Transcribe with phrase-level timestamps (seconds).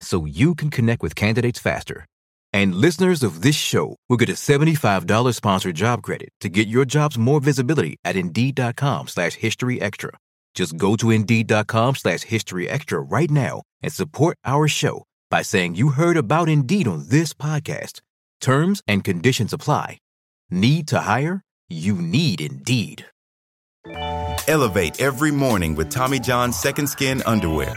[0.00, 2.06] so you can connect with candidates faster.
[2.52, 6.84] And listeners of this show will get a $75 sponsored job credit to get your
[6.84, 10.10] jobs more visibility at Indeed.com slash History Extra.
[10.54, 15.74] Just go to Indeed.com slash History Extra right now and support our show by saying
[15.74, 18.00] you heard about Indeed on this podcast.
[18.40, 19.98] Terms and conditions apply.
[20.50, 21.42] Need to hire?
[21.68, 23.04] You need Indeed.
[24.48, 27.76] Elevate every morning with Tommy John's Second Skin Underwear.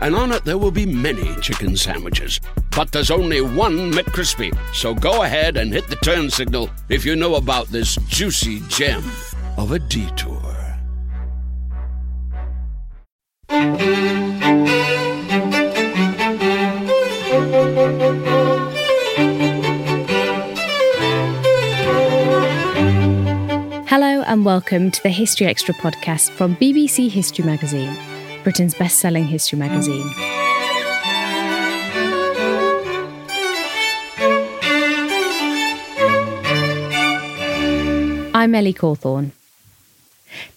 [0.00, 2.40] and on it there will be many chicken sandwiches.
[2.76, 4.56] But there's only one McCrispy.
[4.74, 9.04] So go ahead and hit the turn signal if you know about this juicy gem
[9.56, 10.40] of a detour.
[23.86, 27.96] Hello, and welcome to the History Extra podcast from BBC History Magazine,
[28.44, 30.08] Britain's best selling history magazine.
[38.34, 39.32] I'm Ellie Cawthorne.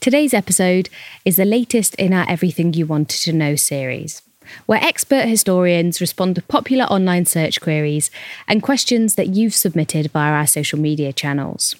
[0.01, 0.89] Today's episode
[1.23, 4.21] is the latest in our Everything You Wanted to Know series,
[4.65, 8.11] where expert historians respond to popular online search queries
[8.47, 11.75] and questions that you've submitted via our social media channels.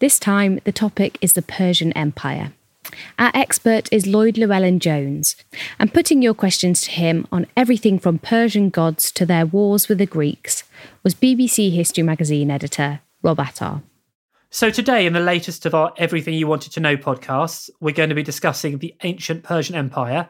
[0.00, 2.52] This time, the topic is the Persian Empire.
[3.18, 5.36] Our expert is Lloyd Llewellyn Jones,
[5.78, 9.98] and putting your questions to him on everything from Persian gods to their wars with
[9.98, 10.64] the Greeks
[11.02, 13.82] was BBC History Magazine editor Rob Attar.
[14.50, 18.08] So, today, in the latest of our Everything You Wanted to Know podcasts, we're going
[18.08, 20.28] to be discussing the ancient Persian Empire.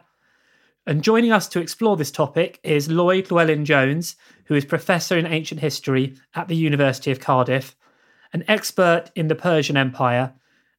[0.87, 5.27] And joining us to explore this topic is Lloyd Llewellyn Jones, who is Professor in
[5.27, 7.77] Ancient History at the University of Cardiff,
[8.33, 10.35] an expert in the Persian Empire,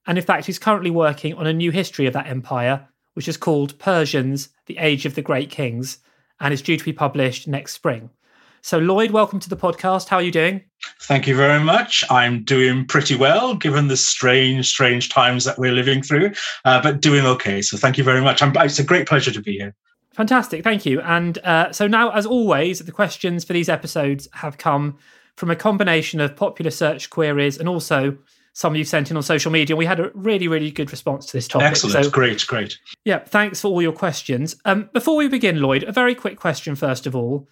[0.07, 3.37] and in fact, he's currently working on a new history of that empire, which is
[3.37, 5.99] called Persians, the Age of the Great Kings,
[6.39, 8.09] and is due to be published next spring.
[8.63, 10.07] So, Lloyd, welcome to the podcast.
[10.07, 10.61] How are you doing?
[11.01, 12.03] Thank you very much.
[12.11, 16.31] I'm doing pretty well given the strange, strange times that we're living through,
[16.65, 17.61] uh, but doing okay.
[17.61, 18.41] So, thank you very much.
[18.41, 19.75] I'm, it's a great pleasure to be here.
[20.13, 20.63] Fantastic.
[20.63, 21.01] Thank you.
[21.01, 24.97] And uh, so, now, as always, the questions for these episodes have come
[25.37, 28.17] from a combination of popular search queries and also
[28.53, 29.75] some of you've sent in on social media.
[29.75, 31.67] We had a really, really good response to this topic.
[31.67, 32.05] Excellent.
[32.05, 32.77] So, great, great.
[33.05, 34.55] Yeah, thanks for all your questions.
[34.65, 37.47] Um, before we begin, Lloyd, a very quick question first of all.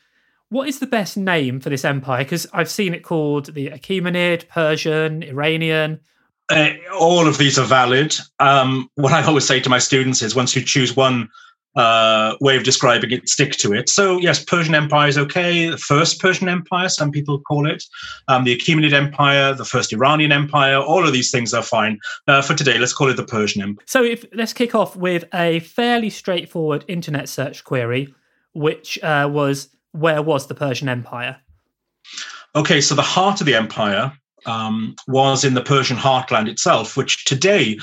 [0.50, 2.24] What is the best name for this empire?
[2.24, 6.00] Because I've seen it called the Achaemenid, Persian, Iranian.
[6.50, 8.16] Uh, all of these are valid.
[8.40, 11.30] Um, what I always say to my students is once you choose one
[11.80, 13.88] uh, way of describing it, stick to it.
[13.88, 15.70] So, yes, Persian Empire is okay.
[15.70, 17.86] The first Persian Empire, some people call it.
[18.28, 21.98] Um, the Achaemenid Empire, the first Iranian Empire, all of these things are fine.
[22.28, 23.86] Uh, for today, let's call it the Persian Empire.
[23.88, 28.14] So, if let's kick off with a fairly straightforward internet search query,
[28.54, 31.38] which uh, was where was the Persian Empire?
[32.56, 34.12] Okay, so the heart of the empire
[34.46, 37.78] um, was in the Persian heartland itself, which today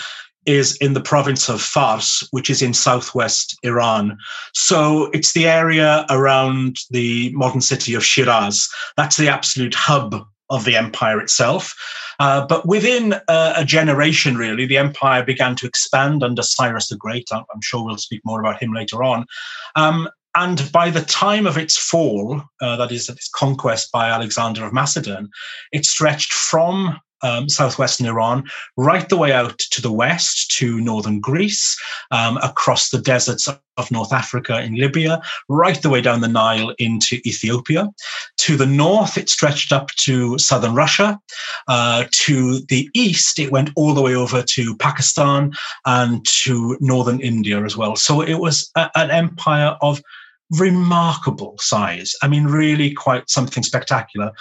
[0.47, 4.17] is in the province of Fars, which is in southwest Iran.
[4.55, 8.69] So it's the area around the modern city of Shiraz.
[8.97, 11.75] That's the absolute hub of the empire itself.
[12.19, 16.97] Uh, but within uh, a generation, really, the empire began to expand under Cyrus the
[16.97, 17.29] Great.
[17.33, 19.27] I'm, sure we'll speak more about him later on.
[19.75, 24.65] Um, and by the time of its fall, uh, that is, its conquest by Alexander
[24.65, 25.31] of Macedon,
[25.73, 28.45] it stretched from um, southwestern Iran,
[28.77, 31.77] right the way out to the west to northern Greece,
[32.11, 36.75] um, across the deserts of North Africa in Libya, right the way down the Nile
[36.79, 37.89] into Ethiopia.
[38.39, 41.21] To the north, it stretched up to southern Russia.
[41.69, 45.53] Uh, to the east, it went all the way over to Pakistan
[45.85, 47.97] and to northern India as well.
[47.97, 50.01] So it was a, an empire of
[50.51, 52.15] remarkable size.
[52.23, 54.33] I mean, really quite something spectacular.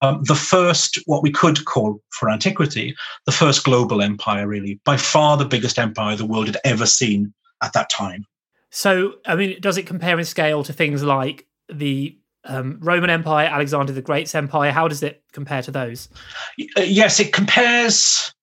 [0.00, 2.94] Um, the first, what we could call for antiquity,
[3.26, 7.32] the first global empire, really, by far the biggest empire the world had ever seen
[7.62, 8.24] at that time.
[8.70, 13.46] So, I mean, does it compare in scale to things like the um, Roman Empire,
[13.46, 14.72] Alexander the Great's empire?
[14.72, 16.08] How does it compare to those?
[16.76, 18.34] Uh, yes, it compares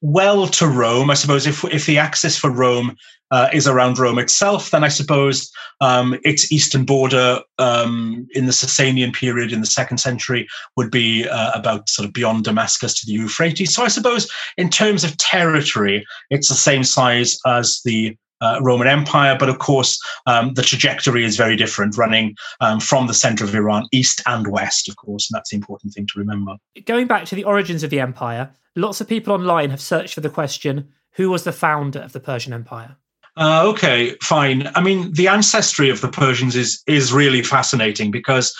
[0.00, 1.10] well to Rome.
[1.10, 2.96] I suppose if if the axis for Rome
[3.30, 5.50] uh, is around Rome itself, then I suppose
[5.80, 11.28] um, its eastern border um, in the Sasanian period in the second century would be
[11.28, 13.74] uh, about sort of beyond Damascus to the Euphrates.
[13.74, 18.88] So I suppose in terms of territory, it's the same size as the uh, Roman
[18.88, 23.44] Empire, but of course um, the trajectory is very different, running um, from the center
[23.44, 26.56] of Iran east and west, of course, and that's the important thing to remember.
[26.86, 30.20] Going back to the origins of the empire, lots of people online have searched for
[30.20, 32.96] the question: Who was the founder of the Persian Empire?
[33.36, 34.68] Uh, okay, fine.
[34.74, 38.54] I mean, the ancestry of the Persians is is really fascinating because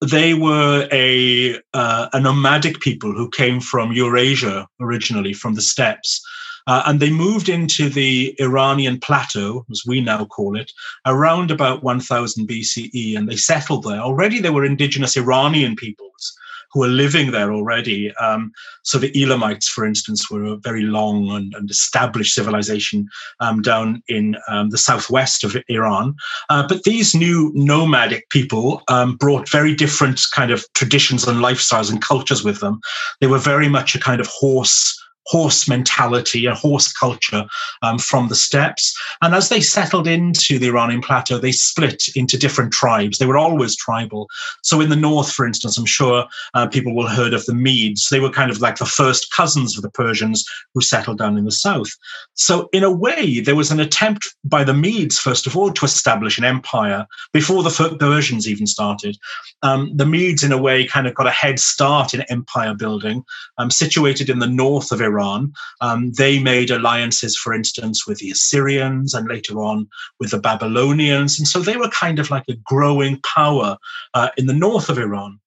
[0.00, 6.20] they were a uh, a nomadic people who came from Eurasia originally, from the steppes.
[6.68, 10.70] Uh, and they moved into the Iranian plateau, as we now call it,
[11.06, 14.00] around about 1000 BCE, and they settled there.
[14.00, 16.38] Already there were indigenous Iranian peoples
[16.70, 18.14] who were living there already.
[18.16, 23.08] Um, so the Elamites, for instance, were a very long and, and established civilization
[23.40, 26.14] um, down in um, the southwest of Iran.
[26.50, 31.90] Uh, but these new nomadic people um, brought very different kind of traditions and lifestyles
[31.90, 32.80] and cultures with them.
[33.20, 37.44] They were very much a kind of horse horse mentality, a horse culture
[37.82, 38.96] um, from the steppes.
[39.22, 43.18] And as they settled into the Iranian plateau, they split into different tribes.
[43.18, 44.26] They were always tribal.
[44.62, 47.54] So in the north, for instance, I'm sure uh, people will have heard of the
[47.54, 48.08] Medes.
[48.10, 51.44] They were kind of like the first cousins of the Persians who settled down in
[51.44, 51.90] the south.
[52.34, 55.84] So in a way, there was an attempt by the Medes, first of all, to
[55.84, 59.18] establish an empire before the Persians even started.
[59.62, 63.24] Um, the Medes, in a way, kind of got a head start in empire building,
[63.58, 65.52] um, situated in the north of Iran Iran.
[65.80, 69.88] Um, they made alliances, for instance, with the Assyrians and later on
[70.20, 71.38] with the Babylonians.
[71.38, 73.76] And so they were kind of like a growing power
[74.14, 75.40] uh, in the north of Iran.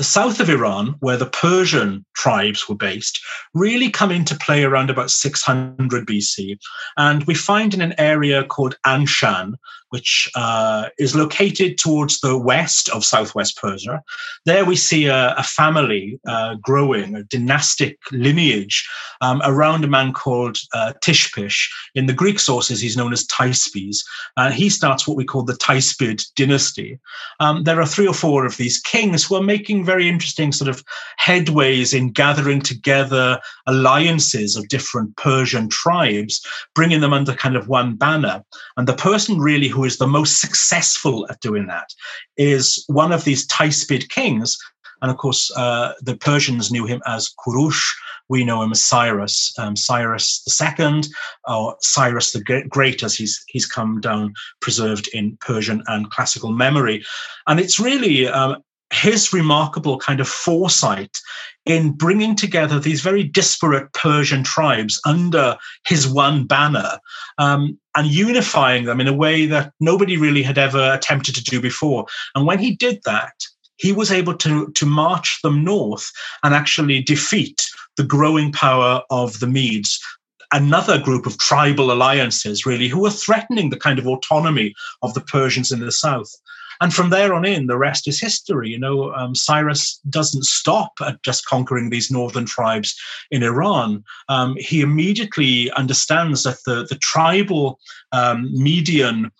[0.00, 3.20] The south of Iran, where the Persian tribes were based,
[3.52, 6.58] really come into play around about 600 BC.
[6.96, 9.56] And we find in an area called Anshan,
[9.90, 14.02] which uh, is located towards the west of southwest Persia.
[14.46, 18.88] There we see a, a family uh, growing, a dynastic lineage
[19.20, 21.68] um, around a man called uh, Tishpish.
[21.94, 23.98] In the Greek sources, he's known as Teispes.
[24.36, 26.98] And he starts what we call the Teispid dynasty.
[27.40, 30.70] Um, there are three or four of these kings who are making very interesting sort
[30.70, 30.84] of
[31.18, 36.40] headways in gathering together alliances of different Persian tribes,
[36.76, 38.44] bringing them under kind of one banner.
[38.76, 41.88] And the person really who is the most successful at doing that,
[42.36, 44.56] is one of these Teispid kings.
[45.02, 47.82] And of course, uh, the Persians knew him as Kurush.
[48.28, 51.02] We know him as Cyrus, um, Cyrus II,
[51.48, 57.02] or Cyrus the Great, as he's he's come down preserved in Persian and classical memory.
[57.48, 58.62] And it's really um,
[58.92, 61.18] his remarkable kind of foresight
[61.64, 65.56] in bringing together these very disparate Persian tribes under
[65.86, 66.98] his one banner
[67.38, 71.60] um, and unifying them in a way that nobody really had ever attempted to do
[71.60, 72.06] before.
[72.34, 73.34] And when he did that,
[73.76, 76.10] he was able to, to march them north
[76.42, 77.66] and actually defeat
[77.96, 80.00] the growing power of the Medes,
[80.52, 85.20] another group of tribal alliances, really, who were threatening the kind of autonomy of the
[85.20, 86.30] Persians in the south.
[86.80, 88.70] And from there on in, the rest is history.
[88.70, 92.96] You know, um, Cyrus doesn't stop at just conquering these northern tribes
[93.30, 94.02] in Iran.
[94.28, 97.78] Um, he immediately understands that the, the tribal
[98.12, 99.30] um, Median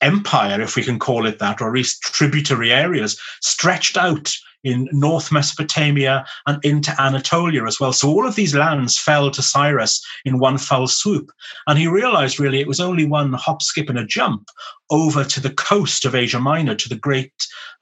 [0.00, 4.88] empire, if we can call it that, or at least tributary areas, stretched out in
[4.92, 7.92] North Mesopotamia and into Anatolia as well.
[7.92, 11.30] So all of these lands fell to Cyrus in one fell swoop.
[11.66, 14.48] And he realized really it was only one hop, skip, and a jump
[14.90, 17.32] over to the coast of Asia Minor, to the great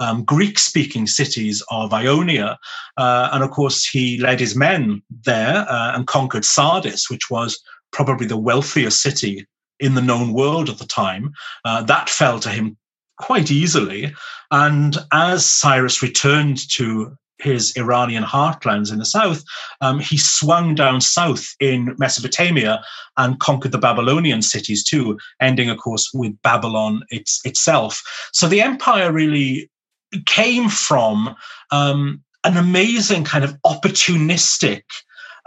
[0.01, 2.59] um, Greek speaking cities of Ionia.
[2.97, 7.59] Uh, and of course, he led his men there uh, and conquered Sardis, which was
[7.93, 9.47] probably the wealthiest city
[9.81, 11.33] in the known world at the time.
[11.65, 12.77] Uh, that fell to him
[13.19, 14.15] quite easily.
[14.51, 19.45] And as Cyrus returned to his Iranian heartlands in the south,
[19.81, 22.83] um, he swung down south in Mesopotamia
[23.17, 28.03] and conquered the Babylonian cities too, ending, of course, with Babylon it's, itself.
[28.33, 29.71] So the empire really
[30.25, 31.35] came from
[31.71, 34.83] um, an amazing kind of opportunistic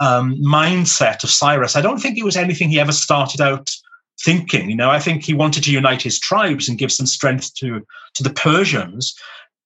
[0.00, 1.76] um, mindset of Cyrus.
[1.76, 3.70] I don't think it was anything he ever started out
[4.24, 4.70] thinking.
[4.70, 7.86] You know, I think he wanted to unite his tribes and give some strength to
[8.14, 9.14] to the Persians.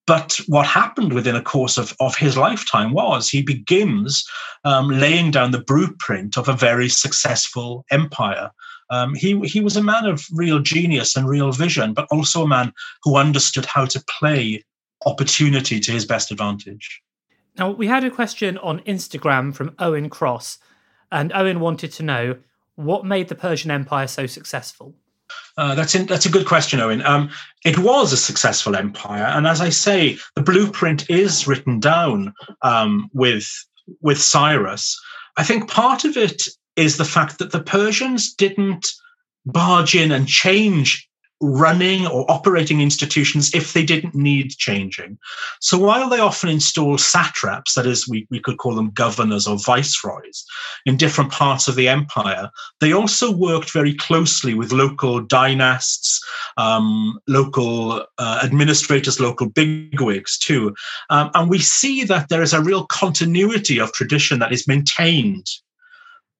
[0.07, 4.29] But what happened within a course of, of his lifetime was he begins
[4.65, 8.51] um, laying down the blueprint of a very successful empire.
[8.91, 12.49] Um, he, he was a man of real genius and real vision, but also a
[12.49, 14.63] man who understood how to play
[15.07, 17.03] opportunity to his best advantage.
[17.59, 20.59] Now, we had a question on Instagram from Owen Cross,
[21.11, 22.37] and Owen wanted to know
[22.77, 24.95] what made the Persian Empire so successful?
[25.57, 27.03] Uh, that's in, that's a good question, Owen.
[27.03, 27.31] Um,
[27.65, 33.09] it was a successful empire, and as I say, the blueprint is written down um,
[33.13, 33.49] with
[34.01, 35.01] with Cyrus.
[35.37, 36.43] I think part of it
[36.77, 38.93] is the fact that the Persians didn't
[39.47, 41.09] barge in and change
[41.45, 45.19] running or operating institutions if they didn't need changing.
[45.61, 49.59] So while they often install satraps, that is, we, we could call them governors or
[49.59, 50.45] viceroys,
[50.87, 56.21] in different parts of the empire, they also worked very closely with local dynasts,
[56.57, 60.75] um, local uh, administrators, local bigwigs too.
[61.11, 65.47] Um, and we see that there is a real continuity of tradition that is maintained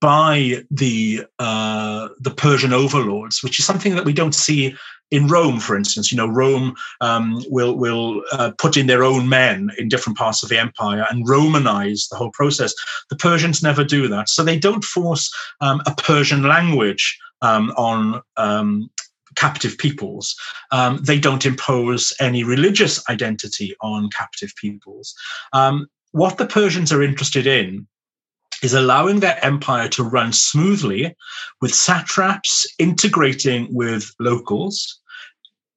[0.01, 4.77] by the uh, the Persian overlords, which is something that we don't see
[5.11, 6.11] in Rome, for instance.
[6.11, 10.43] You know, Rome um, will will uh, put in their own men in different parts
[10.43, 12.75] of the empire and Romanize the whole process.
[13.11, 18.23] The Persians never do that, so they don't force um, a Persian language um, on
[18.37, 18.91] um,
[19.37, 20.35] captive peoples.
[20.71, 25.15] Um, they don't impose any religious identity on captive peoples.
[25.53, 27.87] Um, what the Persians are interested in
[28.65, 31.15] is allowing their empire to run smoothly
[31.61, 35.01] with satraps integrating with locals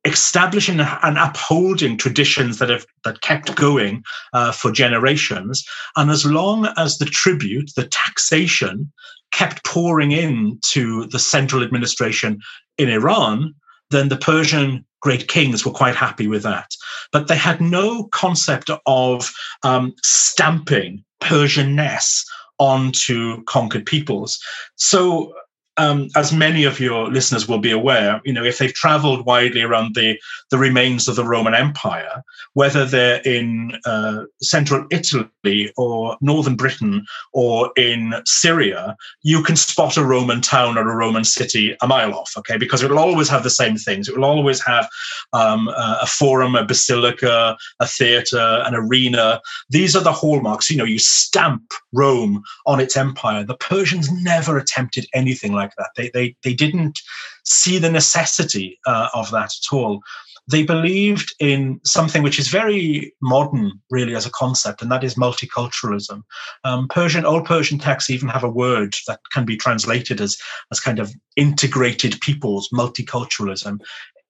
[0.06, 4.02] establishing and upholding traditions that have that kept going
[4.32, 5.66] uh, for generations.
[5.98, 8.90] And as long as the tribute the taxation
[9.34, 12.40] kept pouring in to the central administration
[12.78, 13.54] in iran
[13.90, 16.72] then the persian great kings were quite happy with that.
[17.12, 19.32] But they had no concept of
[19.64, 22.26] um, stamping persianness
[22.60, 24.40] onto conquered peoples.
[24.76, 25.34] So
[25.78, 29.62] um, as many of your listeners will be aware, you know, if they've traveled widely
[29.62, 30.20] around the,
[30.50, 37.06] the remains of the Roman Empire, whether they're in uh, central Italy or northern Britain
[37.34, 42.14] or in Syria, you can spot a Roman town or a Roman city a mile
[42.14, 42.58] off, okay?
[42.58, 44.10] Because it will always have the same things.
[44.10, 44.88] It will always have
[45.34, 49.42] um, a forum, a basilica, a theatre, an arena.
[49.70, 50.70] These are the hallmarks.
[50.70, 53.44] You know, you stamp Rome on its empire.
[53.44, 55.92] The Persians never attempted anything like like that.
[55.96, 57.00] They they they didn't
[57.44, 60.02] see the necessity uh, of that at all.
[60.50, 65.16] They believed in something which is very modern, really, as a concept, and that is
[65.16, 66.22] multiculturalism.
[66.64, 70.38] Um, Persian, old Persian texts even have a word that can be translated as
[70.72, 73.80] as kind of integrated peoples, multiculturalism.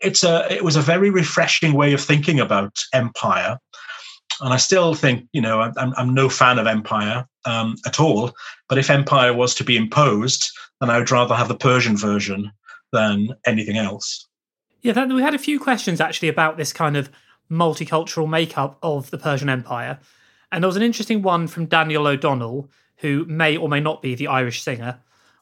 [0.01, 3.59] It's a it was a very refreshing way of thinking about empire
[4.41, 8.33] and I still think, you know, I'm, I'm no fan of empire um, at all.
[8.69, 12.51] But if empire was to be imposed, then I would rather have the Persian version
[12.91, 14.27] than anything else.
[14.81, 17.09] Yeah, that, we had a few questions actually about this kind of
[17.51, 19.99] multicultural makeup of the Persian Empire.
[20.51, 24.15] And there was an interesting one from Daniel O'Donnell, who may or may not be
[24.15, 24.99] the Irish singer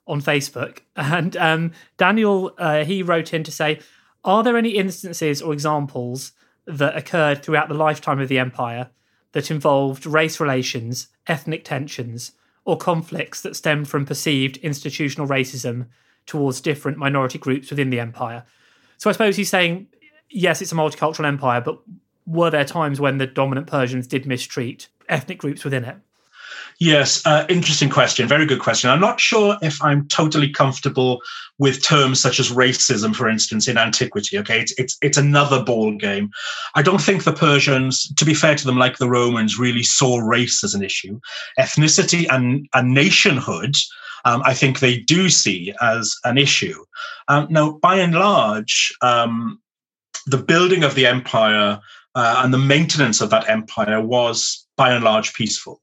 [0.08, 0.80] on Facebook.
[0.96, 3.80] And um, Daniel, uh, he wrote in to say,
[4.24, 6.32] Are there any instances or examples
[6.66, 8.90] that occurred throughout the lifetime of the empire
[9.34, 12.32] that involved race relations, ethnic tensions,
[12.64, 15.88] or conflicts that stemmed from perceived institutional racism
[16.26, 18.44] towards different minority groups within the empire.
[18.98, 19.88] So I suppose he's saying,
[20.30, 21.80] yes, it's a multicultural empire, but
[22.26, 25.98] were there times when the dominant Persians did mistreat ethnic groups within it?
[26.80, 28.28] Yes, uh, interesting question.
[28.28, 28.90] Very good question.
[28.90, 31.22] I'm not sure if I'm totally comfortable
[31.58, 34.38] with terms such as racism, for instance, in antiquity.
[34.40, 36.30] Okay, it's it's it's another ball game.
[36.76, 40.18] I don't think the Persians, to be fair to them, like the Romans, really saw
[40.18, 41.20] race as an issue.
[41.58, 43.76] Ethnicity and, and nationhood,
[44.26, 46.84] um, I think they do see as an issue.
[47.30, 49.62] Um, now, by and large, um,
[50.26, 51.80] the building of the empire
[52.16, 55.82] uh, and the maintenance of that empire was, by and large, peaceful.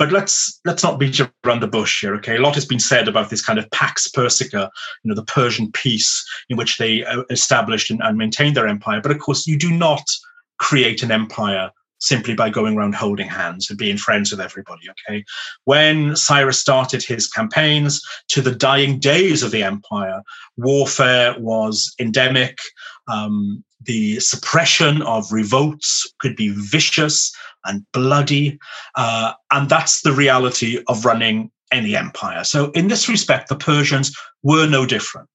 [0.00, 2.14] But let's let's not beat around the bush here.
[2.14, 4.70] Okay, a lot has been said about this kind of pax persica,
[5.04, 9.02] you know, the Persian peace in which they uh, established and, and maintained their empire.
[9.02, 10.02] But of course, you do not
[10.58, 14.86] create an empire simply by going around holding hands and being friends with everybody.
[14.88, 15.22] Okay.
[15.64, 20.22] When Cyrus started his campaigns to the dying days of the empire,
[20.56, 22.56] warfare was endemic.
[23.06, 27.32] Um, the suppression of revolts could be vicious
[27.64, 28.58] and bloody.
[28.96, 32.44] Uh, and that's the reality of running any empire.
[32.44, 35.30] So, in this respect, the Persians were no different.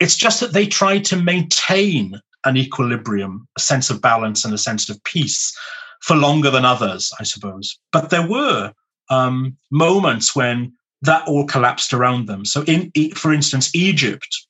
[0.00, 4.58] It's just that they tried to maintain an equilibrium, a sense of balance, and a
[4.58, 5.56] sense of peace
[6.02, 7.78] for longer than others, I suppose.
[7.92, 8.72] But there were
[9.10, 12.44] um, moments when that all collapsed around them.
[12.44, 14.46] So, in for instance, Egypt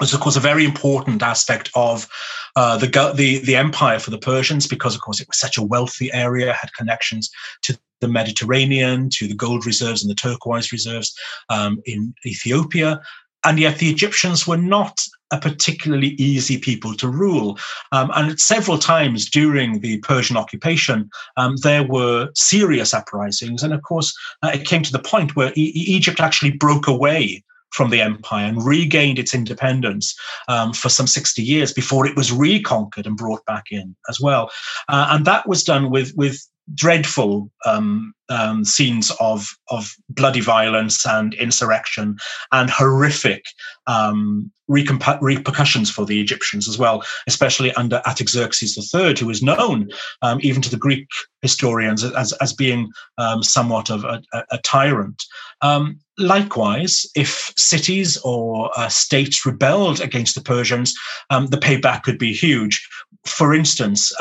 [0.00, 2.08] was, of course, a very important aspect of
[2.56, 5.62] uh, the, the the empire for the Persians because, of course, it was such a
[5.62, 7.30] wealthy area, had connections
[7.62, 11.16] to the Mediterranean, to the gold reserves and the turquoise reserves
[11.48, 13.00] um, in Ethiopia,
[13.44, 17.58] and yet the Egyptians were not a particularly easy people to rule.
[17.92, 23.62] Um, and several times during the Persian occupation, um, there were serious uprisings.
[23.62, 27.42] And of course, uh, it came to the point where e- Egypt actually broke away
[27.74, 30.14] from the empire and regained its independence
[30.46, 34.48] um, for some 60 years before it was reconquered and brought back in as well.
[34.88, 36.40] Uh, and that was done with, with
[36.72, 42.16] dreadful um, um, scenes of of bloody violence and insurrection
[42.52, 43.44] and horrific
[43.86, 49.90] um, repercussions for the Egyptians as well, especially under Artaxerxes III, who is known
[50.22, 51.06] um, even to the Greek
[51.42, 55.22] historians as, as being um, somewhat of a, a tyrant.
[55.60, 60.94] Um, likewise, if cities or uh, states rebelled against the Persians,
[61.28, 62.88] the payback could be huge.
[63.26, 64.12] For instance,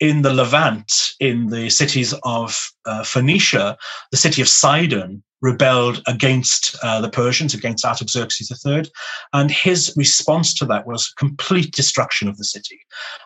[0.00, 3.76] in the Levant, in the cities of uh, Phoenicia,
[4.10, 8.84] the city of Sidon rebelled against uh, the Persians, against Artaxerxes III.
[9.32, 12.80] And his response to that was complete destruction of the city,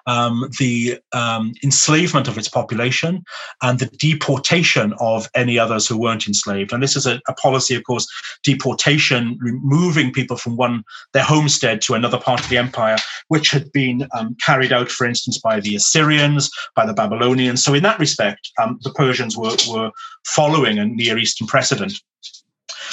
[0.07, 3.25] um, the um, enslavement of its population,
[3.63, 6.73] and the deportation of any others who weren't enslaved.
[6.73, 8.07] And this is a, a policy, of course,
[8.43, 12.97] deportation, removing people from one their homestead to another part of the empire,
[13.29, 17.65] which had been um, carried out, for instance, by the Assyrians, by the Babylonians.
[17.65, 19.91] So in that respect, um, the Persians were, were
[20.27, 22.02] following a Near Eastern precedent.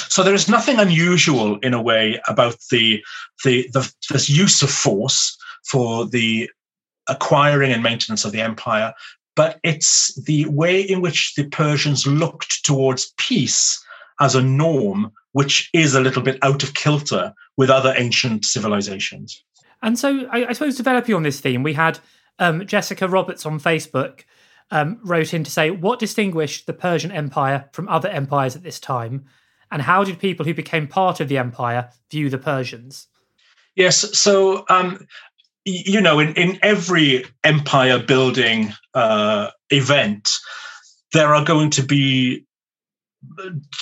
[0.08, 3.02] So there is nothing unusual in a way about the,
[3.44, 6.50] the, the this use of force for the
[7.08, 8.94] acquiring and maintenance of the empire,
[9.36, 13.82] but it's the way in which the Persians looked towards peace
[14.20, 19.42] as a norm, which is a little bit out of kilter with other ancient civilizations.
[19.82, 22.00] And so, I, I suppose developing on this theme, we had
[22.38, 24.24] um, Jessica Roberts on Facebook
[24.70, 28.78] um, wrote in to say, What distinguished the Persian Empire from other empires at this
[28.78, 29.26] time?
[29.70, 33.06] And how did people who became part of the empire view the Persians?
[33.76, 35.06] Yes, so, um,
[35.64, 40.38] you know, in, in every empire building uh, event,
[41.12, 42.44] there are going to be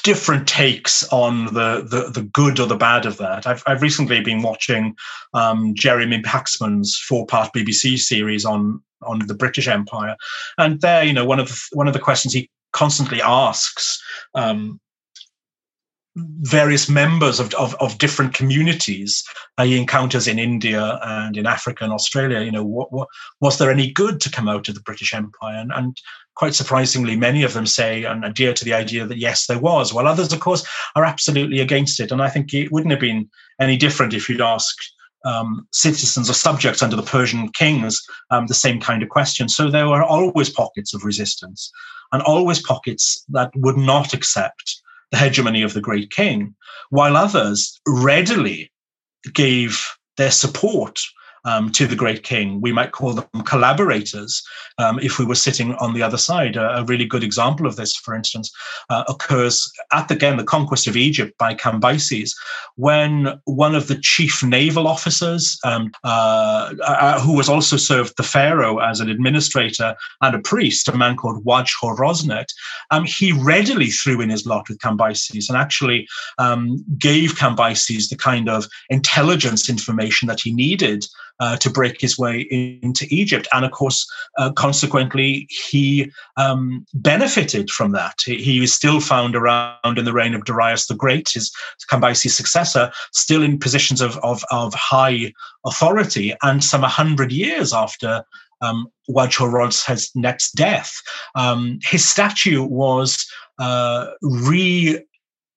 [0.02, 3.46] different takes on the, the, the good or the bad of that.
[3.46, 4.96] I've I've recently been watching
[5.32, 10.16] um, Jeremy Paxman's four part BBC series on on the British Empire,
[10.58, 14.02] and there, you know, one of the, one of the questions he constantly asks
[14.34, 14.80] um,
[16.40, 19.24] various members of, of, of, different communities
[19.56, 22.40] uh, he encounters in India and in Africa and Australia.
[22.40, 23.08] You know, what, what,
[23.40, 25.56] was there any good to come out of the British Empire?
[25.56, 25.96] And, and
[26.34, 29.92] quite surprisingly, many of them say and adhere to the idea that yes, there was,
[29.92, 32.12] while others, of course, are absolutely against it.
[32.12, 33.28] And I think it wouldn't have been
[33.60, 34.92] any different if you'd asked
[35.24, 39.48] um, citizens or subjects under the Persian kings um, the same kind of question.
[39.48, 41.70] So there were always pockets of resistance
[42.12, 46.54] and always pockets that would not accept the hegemony of the great king,
[46.90, 48.70] while others readily
[49.32, 51.00] gave their support
[51.44, 52.60] um, to the great king.
[52.60, 54.42] We might call them collaborators
[54.78, 56.56] um, if we were sitting on the other side.
[56.56, 58.50] A, a really good example of this, for instance,
[58.90, 62.32] uh, occurs at again the conquest of Egypt by Cambyses,
[62.76, 68.22] when one of the chief naval officers, um, uh, uh, who was also served the
[68.22, 72.46] pharaoh as an administrator and a priest, a man called Wajh Rosnet,
[72.90, 78.16] um, he readily threw in his lot with Cambyses and actually um, gave Cambyses the
[78.16, 81.04] kind of intelligence information that he needed
[81.40, 82.40] uh, to break his way
[82.82, 83.46] into Egypt.
[83.52, 84.06] And of course,
[84.38, 88.14] uh, consequently, he um, benefited from that.
[88.24, 91.52] He, is still found around in the reign of Darius the Great, his
[91.90, 95.32] Cambyses' successor, still in positions of, of, of high
[95.64, 96.34] authority.
[96.42, 98.24] And some 100 years after
[98.60, 100.92] um, Wajh next death,
[101.34, 103.26] um, his statue was
[103.58, 105.04] uh, re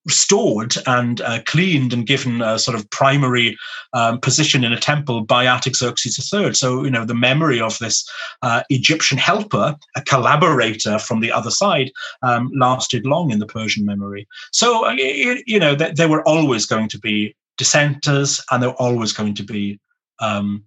[0.04, 3.56] restored and uh, cleaned and given a sort of primary
[3.92, 6.54] um, position in a temple by Artaxerxes III.
[6.54, 8.08] So, you know, the memory of this
[8.42, 13.86] uh, Egyptian helper, a collaborator from the other side, um, lasted long in the Persian
[13.86, 14.26] memory.
[14.50, 19.12] So, uh, you know, there were always going to be dissenters and there were always
[19.12, 19.78] going to be
[20.18, 20.64] um,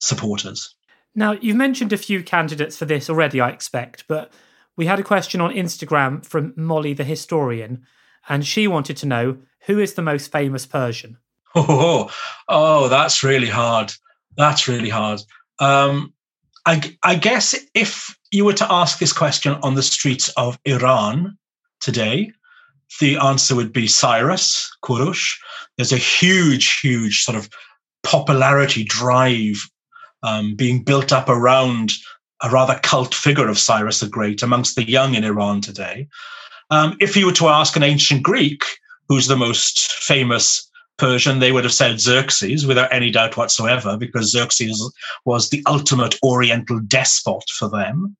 [0.00, 0.74] supporters.
[1.14, 4.32] Now, you've mentioned a few candidates for this already, I expect, but
[4.76, 7.84] we had a question on Instagram from Molly the historian
[8.28, 11.18] and she wanted to know who is the most famous Persian.
[11.54, 12.10] Oh,
[12.48, 13.92] oh, that's really hard.
[14.36, 15.20] That's really hard.
[15.58, 16.12] Um,
[16.66, 21.36] I, I guess if you were to ask this question on the streets of Iran
[21.80, 22.30] today,
[23.00, 25.36] the answer would be Cyrus Kurush.
[25.76, 27.48] There's a huge, huge sort of
[28.02, 29.68] popularity drive
[30.22, 31.92] um, being built up around
[32.42, 36.08] a rather cult figure of Cyrus the Great amongst the young in Iran today.
[36.70, 38.62] Um, if you were to ask an ancient Greek
[39.08, 44.32] who's the most famous Persian, they would have said Xerxes without any doubt whatsoever, because
[44.32, 44.92] Xerxes
[45.24, 48.16] was the ultimate Oriental despot for them.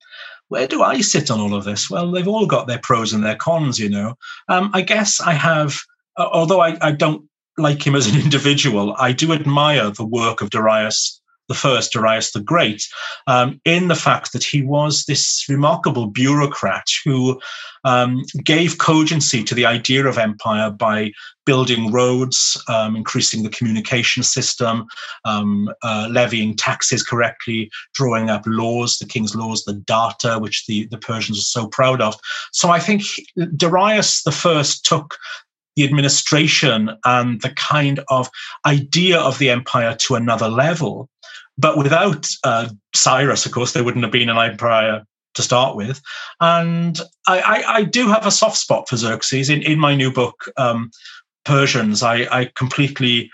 [0.48, 1.90] Where do I sit on all of this?
[1.90, 4.14] Well, they've all got their pros and their cons, you know.
[4.48, 5.76] Um, I guess I have,
[6.16, 10.40] uh, although I, I don't like him as an individual, I do admire the work
[10.40, 11.17] of Darius
[11.48, 12.86] the first, Darius the Great,
[13.26, 17.40] um, in the fact that he was this remarkable bureaucrat who
[17.84, 21.12] um, gave cogency to the idea of empire by
[21.46, 24.86] building roads, um, increasing the communication system,
[25.24, 30.86] um, uh, levying taxes correctly, drawing up laws, the king's laws, the data, which the,
[30.90, 32.14] the Persians are so proud of.
[32.52, 33.02] So I think
[33.56, 35.16] Darius the first took
[35.78, 38.28] the administration and the kind of
[38.66, 41.08] idea of the empire to another level.
[41.56, 46.02] But without uh, Cyrus, of course, there wouldn't have been an empire to start with.
[46.40, 49.48] And I, I, I do have a soft spot for Xerxes.
[49.48, 50.90] In, in my new book, um,
[51.44, 53.30] Persians, I, I completely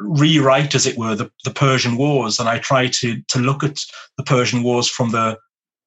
[0.00, 3.80] rewrite, as it were, the, the Persian Wars, and I try to to look at
[4.16, 5.36] the Persian Wars from the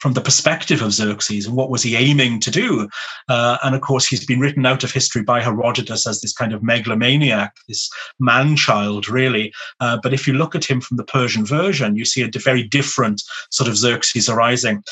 [0.02, 2.90] from the perspective of Xerxes and what was he aiming to do.
[3.30, 6.54] Uh, and of course, he's been written out of history by Herodotus as this kind
[6.54, 9.54] of megalomaniac, this man child, really.
[9.80, 12.64] Uh, but if you look at him from the Persian version, you see a very
[12.64, 14.84] different sort of Xerxes arising.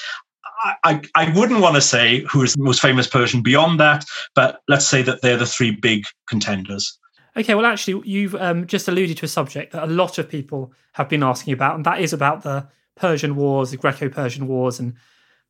[0.83, 4.61] I, I wouldn't want to say who is the most famous Persian beyond that, but
[4.67, 6.99] let's say that they're the three big contenders.
[7.37, 10.73] Okay, well, actually, you've um, just alluded to a subject that a lot of people
[10.93, 12.67] have been asking about, and that is about the
[12.99, 14.93] Persian Wars, the Greco Persian Wars, and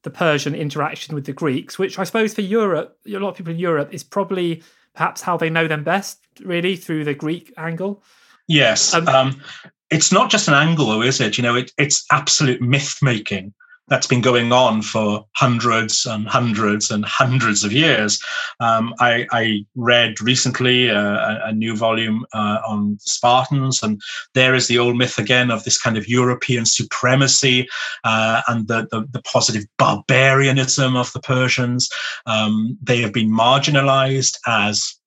[0.03, 3.53] the Persian interaction with the Greeks, which I suppose for Europe, a lot of people
[3.53, 8.03] in Europe, is probably perhaps how they know them best, really, through the Greek angle.
[8.47, 8.93] Yes.
[8.93, 9.41] Um, um,
[9.89, 11.37] it's not just an angle, though, is it?
[11.37, 13.53] You know, it, it's absolute myth making
[13.89, 18.21] that's been going on for hundreds and hundreds and hundreds of years.
[18.59, 24.01] Um, I, I, read recently uh, a, a, new volume uh, on Spartans, and
[24.33, 27.67] there is the old myth again of this kind of European supremacy
[28.03, 31.89] uh, and the, the, the, positive barbarianism of the Persians.
[32.25, 34.98] Um, they have been marginalized as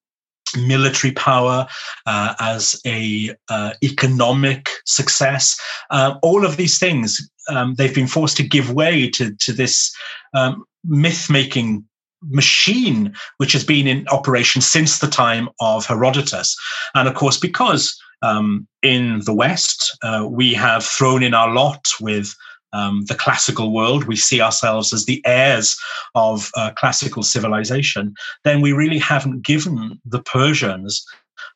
[0.57, 1.67] military power,
[2.05, 5.59] uh, as a uh, economic success.
[5.89, 9.93] Uh, all of these things, um, they've been forced to give way to to this
[10.33, 11.83] um, myth making
[12.29, 16.55] machine which has been in operation since the time of Herodotus,
[16.95, 17.97] and of course because.
[18.21, 22.33] Um, in the West, uh, we have thrown in our lot with
[22.73, 25.79] um, the classical world, we see ourselves as the heirs
[26.15, 31.05] of uh, classical civilization, then we really haven't given the Persians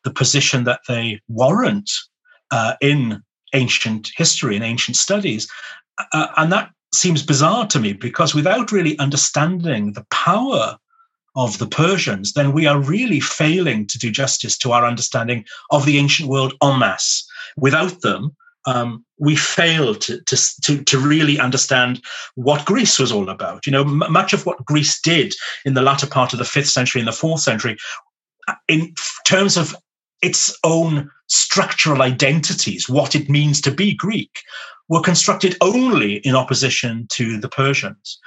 [0.04, 1.92] the position that they warrant
[2.52, 3.22] uh, in
[3.54, 5.48] ancient history and ancient studies.
[6.14, 10.78] Uh, and that seems bizarre to me because without really understanding the power
[11.36, 15.86] of the Persians, then we are really failing to do justice to our understanding of
[15.86, 17.28] the ancient world en masse.
[17.56, 18.36] Without them,
[18.68, 22.04] um, we failed to, to, to, really understand
[22.36, 23.66] what Greece was all about.
[23.66, 26.70] You know, m- much of what Greece did in the latter part of the fifth
[26.70, 27.78] century and the fourth century,
[28.48, 28.94] uh, in
[29.26, 29.74] terms of
[30.22, 34.42] its own structural identities, what it means to be Greek,
[34.90, 38.20] were constructed only in opposition to the Persians.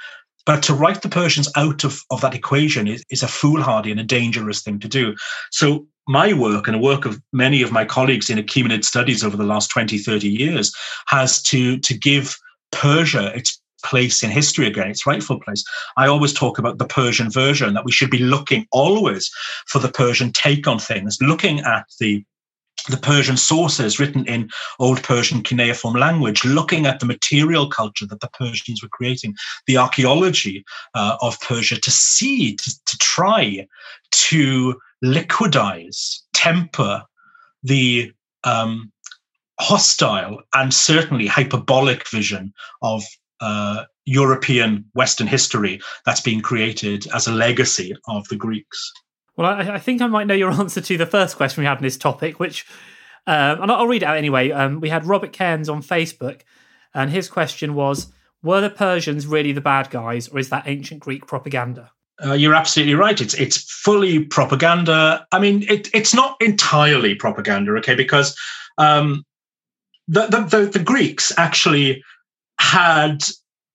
[0.47, 4.01] But to write the Persians out of, of that equation is, is a foolhardy and
[4.01, 5.15] a dangerous thing to do.
[5.51, 9.37] So my work and the work of many of my colleagues in Achaemenid studies over
[9.37, 10.75] the last 20, 30 years
[11.07, 12.37] has to, to give
[12.73, 15.65] Persia its place in history again, its rightful place.
[15.97, 19.31] I always talk about the Persian version, that we should be looking always
[19.67, 22.25] for the Persian take on things, looking at the
[22.89, 28.21] the Persian sources written in Old Persian cuneiform language, looking at the material culture that
[28.21, 29.35] the Persians were creating,
[29.67, 33.67] the archaeology uh, of Persia, to see, to, to try
[34.13, 37.03] to liquidize, temper
[37.63, 38.13] the
[38.45, 38.91] um,
[39.61, 43.03] hostile and certainly hyperbolic vision of
[43.41, 48.93] uh, European Western history that's been created as a legacy of the Greeks.
[49.37, 51.79] Well, I, I, think I might know your answer to the first question we had
[51.79, 52.67] in this topic, which,
[53.27, 54.51] um, and I'll read it out anyway.
[54.51, 56.43] Um, we had Robert Cairns on Facebook,
[56.93, 61.01] and his question was Were the Persians really the bad guys, or is that ancient
[61.01, 61.93] Greek propaganda?
[62.25, 63.21] Uh, you're absolutely right.
[63.21, 65.27] It's it's fully propaganda.
[65.33, 67.95] I mean, it, it's not entirely propaganda, okay?
[67.95, 68.37] Because
[68.79, 69.25] um,
[70.09, 72.03] the, the, the, Greeks actually
[72.59, 73.23] had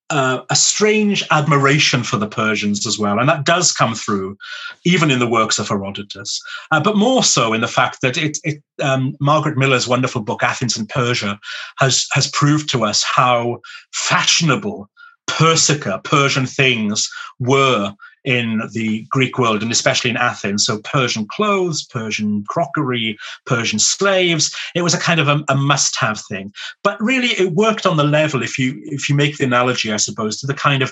[0.09, 4.37] uh, a strange admiration for the Persians as well, and that does come through
[4.83, 6.39] even in the works of Herodotus,
[6.71, 10.43] uh, but more so in the fact that it, it um, Margaret Miller's wonderful book
[10.43, 11.39] Athens and Persia
[11.79, 13.59] has has proved to us how
[13.93, 14.89] fashionable
[15.27, 17.93] Persica, Persian things were
[18.25, 20.65] in the Greek world and especially in Athens.
[20.65, 24.55] So Persian clothes, Persian crockery, Persian slaves.
[24.75, 26.51] It was a kind of a, a must-have thing.
[26.83, 28.43] But really, it worked on the level.
[28.43, 30.91] If you if you make the analogy, I suppose, to the kind of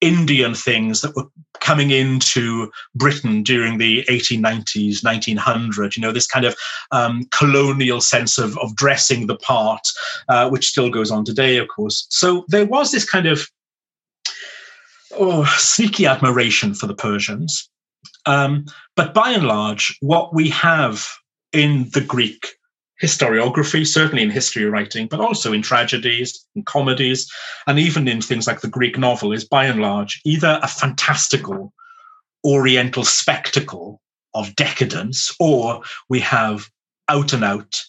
[0.00, 1.26] Indian things that were
[1.60, 6.56] coming into Britain during the 1890s, 1900, you know, this kind of
[6.92, 9.86] um, colonial sense of, of dressing the part,
[10.28, 12.06] uh, which still goes on today, of course.
[12.10, 13.48] So there was this kind of
[15.18, 17.68] oh, sneaky admiration for the Persians.
[18.26, 21.06] Um, but by and large, what we have
[21.52, 22.46] in the Greek
[23.02, 27.30] historiography, certainly in history writing, but also in tragedies, in comedies,
[27.66, 31.72] and even in things like the Greek novel, is by and large either a fantastical
[32.44, 34.00] oriental spectacle
[34.34, 36.68] of decadence, or we have
[37.08, 37.80] out and out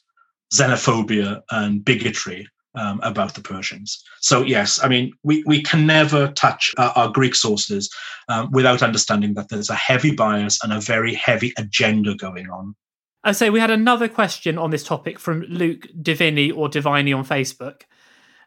[0.54, 2.48] xenophobia and bigotry
[2.80, 4.02] um, about the Persians.
[4.22, 7.94] So yes, I mean we we can never touch our, our Greek sources
[8.30, 12.76] um, without understanding that there's a heavy bias and a very heavy agenda going on.
[13.24, 17.26] I say we had another question on this topic from Luke Divini or Divini on
[17.26, 17.82] Facebook,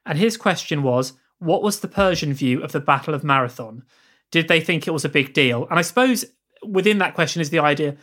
[0.06, 3.84] and his question was, "What was the Persian view of the Battle of Marathon?
[4.30, 6.24] Did they think it was a big deal?" And I suppose
[6.66, 7.96] within that question is the idea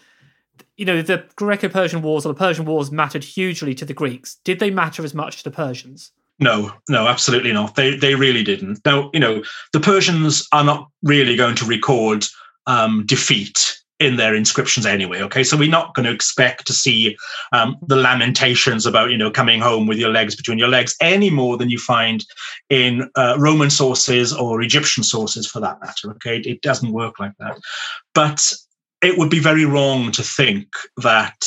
[0.75, 4.35] you know, the Greco Persian Wars or the Persian Wars mattered hugely to the Greeks.
[4.43, 6.11] Did they matter as much to the Persians?
[6.39, 7.75] No, no, absolutely not.
[7.75, 8.79] They they really didn't.
[8.85, 12.25] Now, you know, the Persians are not really going to record
[12.65, 15.21] um, defeat in their inscriptions anyway.
[15.21, 17.17] Okay, so we're not going to expect to see
[17.51, 21.29] um, the lamentations about you know coming home with your legs between your legs any
[21.29, 22.25] more than you find
[22.69, 26.11] in uh, Roman sources or Egyptian sources for that matter.
[26.11, 27.59] Okay, it doesn't work like that.
[28.13, 28.53] But
[29.01, 31.45] it would be very wrong to think that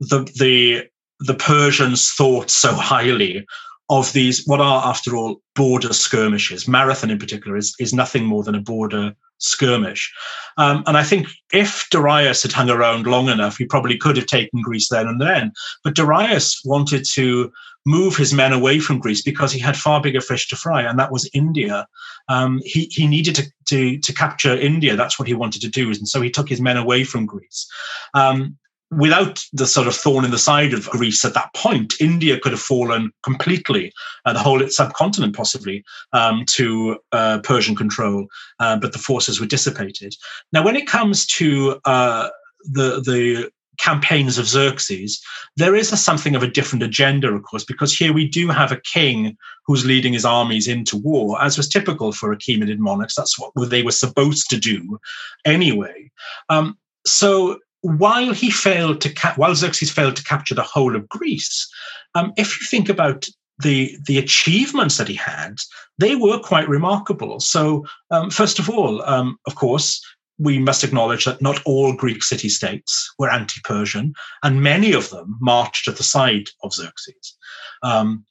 [0.00, 0.88] the the
[1.20, 3.46] the Persians thought so highly
[3.88, 6.66] of these what are after all border skirmishes.
[6.66, 10.12] Marathon in particular is, is nothing more than a border skirmish.
[10.56, 14.26] Um, and i think if darius had hung around long enough he probably could have
[14.26, 15.52] taken greece then and then.
[15.84, 17.52] But darius wanted to
[17.84, 20.98] move his men away from greece because he had far bigger fish to fry and
[20.98, 21.86] that was india.
[22.28, 24.96] Um, he, he needed to, to, to capture india.
[24.96, 27.70] That's what he wanted to do and so he took his men away from greece.
[28.14, 28.56] Um,
[28.90, 32.52] without the sort of thorn in the side of Greece at that point, India could
[32.52, 33.92] have fallen completely,
[34.24, 38.26] uh, the whole subcontinent possibly, um, to uh, Persian control,
[38.60, 40.14] uh, but the forces were dissipated.
[40.52, 42.28] Now, when it comes to uh,
[42.62, 45.20] the the campaigns of Xerxes,
[45.56, 48.72] there is a, something of a different agenda, of course, because here we do have
[48.72, 53.14] a king who's leading his armies into war, as was typical for Achaemenid monarchs.
[53.14, 54.98] That's what they were supposed to do
[55.44, 56.10] anyway.
[56.48, 61.68] Um, so while he failed to while Xerxes failed to capture the whole of Greece,
[62.14, 63.26] um, if you think about
[63.62, 65.58] the the achievements that he had,
[65.98, 67.38] they were quite remarkable.
[67.38, 70.04] So, um, first of all, um, of course,
[70.38, 75.36] we must acknowledge that not all Greek city states were anti-Persian, and many of them
[75.40, 77.36] marched at the side of Xerxes.
[77.82, 78.26] Um,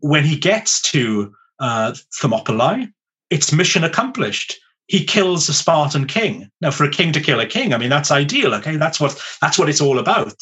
[0.00, 2.88] when he gets to uh, Thermopylae,
[3.30, 6.48] it's mission accomplished he kills a Spartan king.
[6.60, 8.54] Now, for a king to kill a king, I mean that's ideal.
[8.54, 10.36] Okay, that's what that's what it's all about.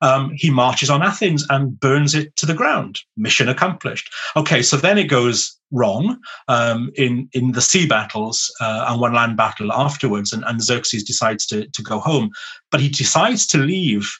[0.00, 3.00] Um, he marches on Athens and burns it to the ground.
[3.16, 4.12] Mission accomplished.
[4.36, 9.12] Okay, so then it goes wrong um, in in the sea battles uh, and one
[9.12, 12.30] land battle afterwards, and, and Xerxes decides to to go home,
[12.70, 14.10] but he decides to leave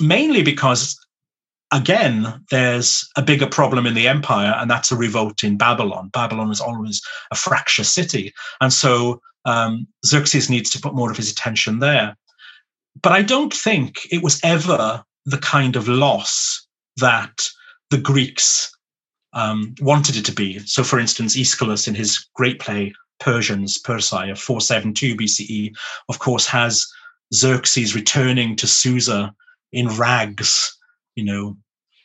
[0.00, 0.96] mainly because
[1.72, 6.10] again, there's a bigger problem in the empire, and that's a revolt in Babylon.
[6.12, 8.32] Babylon is always a fractious city.
[8.60, 12.16] And so um, Xerxes needs to put more of his attention there.
[13.02, 17.48] But I don't think it was ever the kind of loss that
[17.90, 18.74] the Greeks
[19.32, 20.58] um, wanted it to be.
[20.60, 25.76] So, for instance, Aeschylus in his great play Persians, Persae of 472 BCE,
[26.08, 26.86] of course, has
[27.34, 29.34] Xerxes returning to Susa
[29.72, 30.77] in rags,
[31.18, 31.56] you know,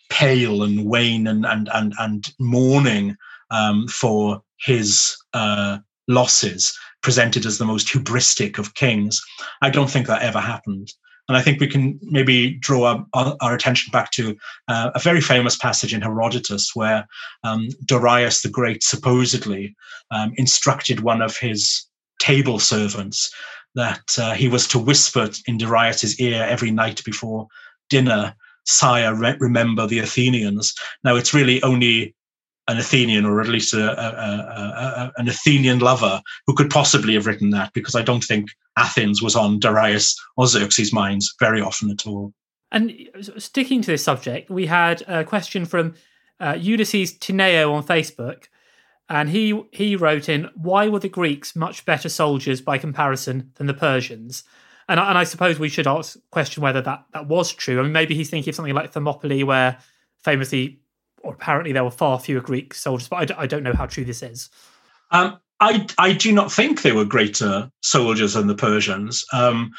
[0.10, 3.16] pale and wan and and and, and mourning
[3.52, 9.22] um, for his uh, losses, presented as the most hubristic of kings.
[9.62, 10.90] I don't think that ever happened.
[11.30, 14.36] And I think we can maybe draw our, our attention back to
[14.68, 17.08] uh, a very famous passage in Herodotus where
[17.44, 19.74] um, Darius the Great supposedly
[20.12, 21.86] um, instructed one of his
[22.20, 23.32] table servants
[23.76, 27.48] that uh, he was to whisper in Darius's ear every night before
[27.90, 30.74] dinner, Sire, re- remember the Athenians.
[31.04, 32.16] Now, it's really only
[32.68, 37.26] an Athenian or at least a, a, a, an Athenian lover who could possibly have
[37.26, 41.92] written that because I don't think Athens was on Darius or Xerxes' minds very often
[41.92, 42.34] at all.
[42.72, 45.94] And sticking to this subject, we had a question from
[46.40, 48.46] uh, Ulysses Tineo on Facebook,
[49.10, 53.68] and he he wrote in, "Why were the Greeks much better soldiers by comparison than
[53.68, 54.44] the Persians?"
[54.90, 57.80] And, and I suppose we should ask question whether that that was true.
[57.80, 59.78] I mean, maybe he's thinking of something like Thermopylae, where
[60.24, 60.80] famously
[61.24, 63.86] or apparently there were far fewer Greek soldiers, but I d- I don't know how
[63.86, 64.50] true this is.
[65.12, 69.26] Um, I, I do not think they were greater soldiers than the Persians.
[69.32, 69.72] Um,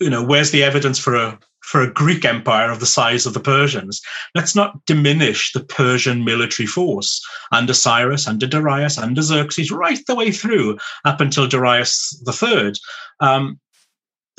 [0.00, 3.34] you know, where's the evidence for a for a Greek empire of the size of
[3.34, 4.00] the Persians?
[4.34, 10.16] Let's not diminish the Persian military force under Cyrus, under Darius, under Xerxes, right the
[10.16, 12.72] way through up until Darius III.
[13.20, 13.60] Um,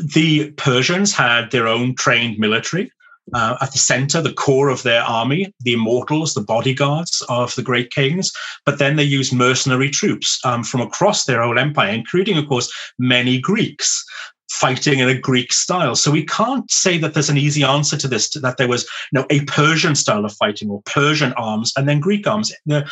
[0.01, 2.91] the Persians had their own trained military
[3.33, 7.61] uh, at the center, the core of their army, the immortals, the bodyguards of the
[7.61, 8.31] great kings.
[8.65, 12.71] But then they used mercenary troops um, from across their whole empire, including, of course,
[12.97, 14.03] many Greeks
[14.49, 15.95] fighting in a Greek style.
[15.95, 19.19] So we can't say that there's an easy answer to this, that there was you
[19.19, 22.51] know, a Persian style of fighting or Persian arms and then Greek arms.
[22.65, 22.85] The,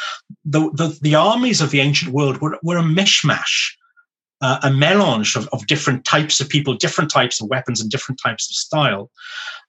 [0.46, 3.74] the, the, the armies of the ancient world were, were a mishmash
[4.42, 8.20] uh, a melange of, of different types of people, different types of weapons, and different
[8.24, 9.10] types of style.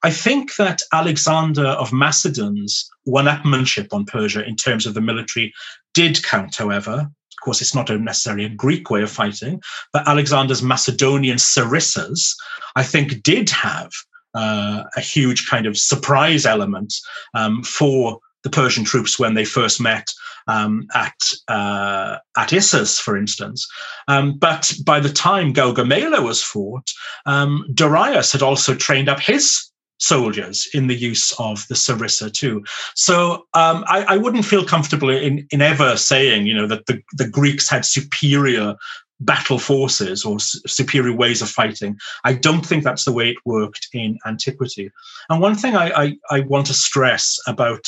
[0.02, 5.52] I think that Alexander of Macedon's one-upmanship on Persia in terms of the military
[5.94, 6.92] did count, however.
[7.40, 12.34] Of course, it's not necessarily a Greek way of fighting, but Alexander's Macedonian sarissas,
[12.76, 13.90] I think, did have
[14.34, 16.94] uh, a huge kind of surprise element
[17.34, 20.12] um, for the Persian troops when they first met
[20.50, 21.14] um, at
[21.48, 23.66] uh, at Issus, for instance.
[24.08, 26.90] Um, but by the time Gaugamela was fought,
[27.26, 32.64] um, Darius had also trained up his soldiers in the use of the sarissa too.
[32.94, 37.02] So um, I, I, wouldn't feel comfortable in, in ever saying, you know, that the,
[37.12, 38.76] the Greeks had superior
[39.20, 41.98] battle forces or superior ways of fighting.
[42.24, 44.90] I don't think that's the way it worked in antiquity.
[45.28, 47.86] And one thing I, I, I want to stress about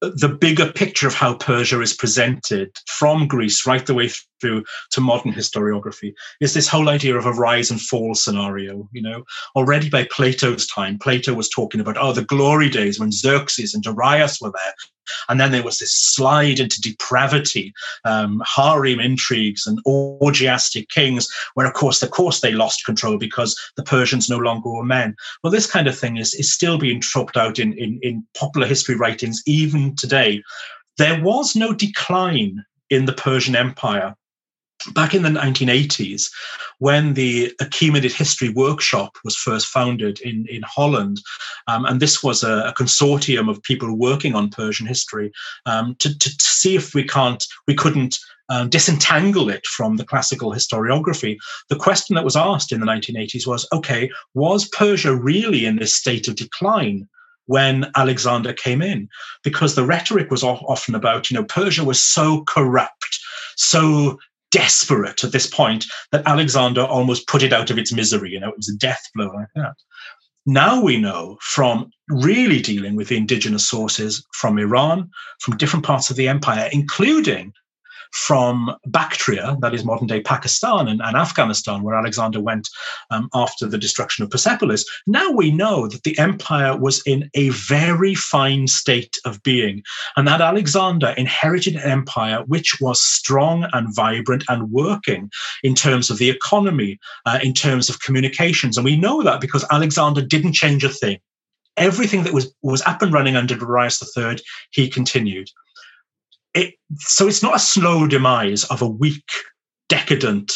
[0.00, 5.00] the bigger picture of how Persia is presented from Greece right the way through to
[5.00, 8.88] modern historiography is this whole idea of a rise and fall scenario.
[8.92, 13.12] You know, already by Plato's time, Plato was talking about oh the glory days when
[13.12, 14.74] Xerxes and Darius were there,
[15.28, 17.72] and then there was this slide into depravity,
[18.04, 23.56] um, harem intrigues and orgiastic kings, where of course, of course, they lost control because
[23.76, 25.14] the Persians no longer were men.
[25.42, 28.66] Well, this kind of thing is, is still being troped out in, in, in popular
[28.66, 30.42] history writings even today.
[30.98, 34.14] There was no decline in the Persian Empire
[34.94, 36.30] back in the 1980s,
[36.78, 41.20] when the Achaemenid History Workshop was first founded in, in Holland,
[41.66, 45.32] um, and this was a, a, consortium of people working on Persian history
[45.64, 48.18] um, to, to, to, see if we can't, we couldn't
[48.48, 51.36] um, disentangle it from the classical historiography.
[51.68, 55.94] The question that was asked in the 1980s was, okay, was Persia really in this
[55.94, 57.08] state of decline?
[57.48, 59.08] when Alexander came in,
[59.42, 63.20] because the rhetoric was often about, you know, Persia was so corrupt,
[63.54, 64.18] so
[64.56, 68.30] desperate at this point that Alexander almost put it out of its misery.
[68.30, 69.74] You know, it was a death blow like that.
[70.46, 76.08] Now we know from really dealing with the indigenous sources from Iran, from different parts
[76.08, 77.52] of the empire, including
[78.16, 82.66] from Bactria, that is modern day Pakistan and, and Afghanistan, where Alexander went
[83.10, 84.86] um, after the destruction of Persepolis.
[85.06, 89.82] Now we know that the empire was in a very fine state of being,
[90.16, 95.30] and that Alexander inherited an empire which was strong and vibrant and working
[95.62, 98.78] in terms of the economy, uh, in terms of communications.
[98.78, 101.18] And we know that because Alexander didn't change a thing
[101.76, 104.38] everything that was was up and running under Darius III,
[104.70, 105.50] he continued
[106.56, 109.30] it, so it's not a slow demise of a weak,
[109.88, 110.52] decadent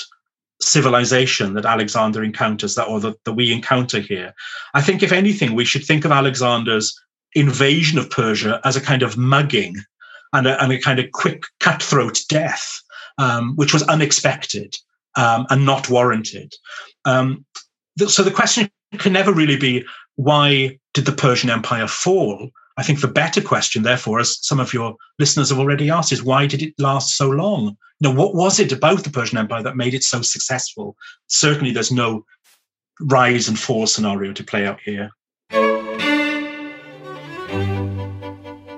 [0.61, 4.35] civilization that Alexander encounters that or that, that we encounter here.
[4.75, 6.99] I think if anything, we should think of Alexander's
[7.35, 9.77] invasion of Persia as a kind of mugging
[10.33, 12.83] and a, and a kind of quick cutthroat death.
[13.21, 14.75] um, which was unexpected
[15.17, 16.55] um, and not warranted.
[17.05, 17.45] Um,
[17.99, 19.85] th- so the question can never really be
[20.17, 22.51] why did the Persian Empire fall?
[22.81, 26.23] I think the better question, therefore, as some of your listeners have already asked, is
[26.23, 27.77] why did it last so long?
[27.99, 30.97] You know, what was it about the Persian Empire that made it so successful?
[31.27, 32.25] Certainly, there's no
[33.03, 35.11] rise and fall scenario to play out here.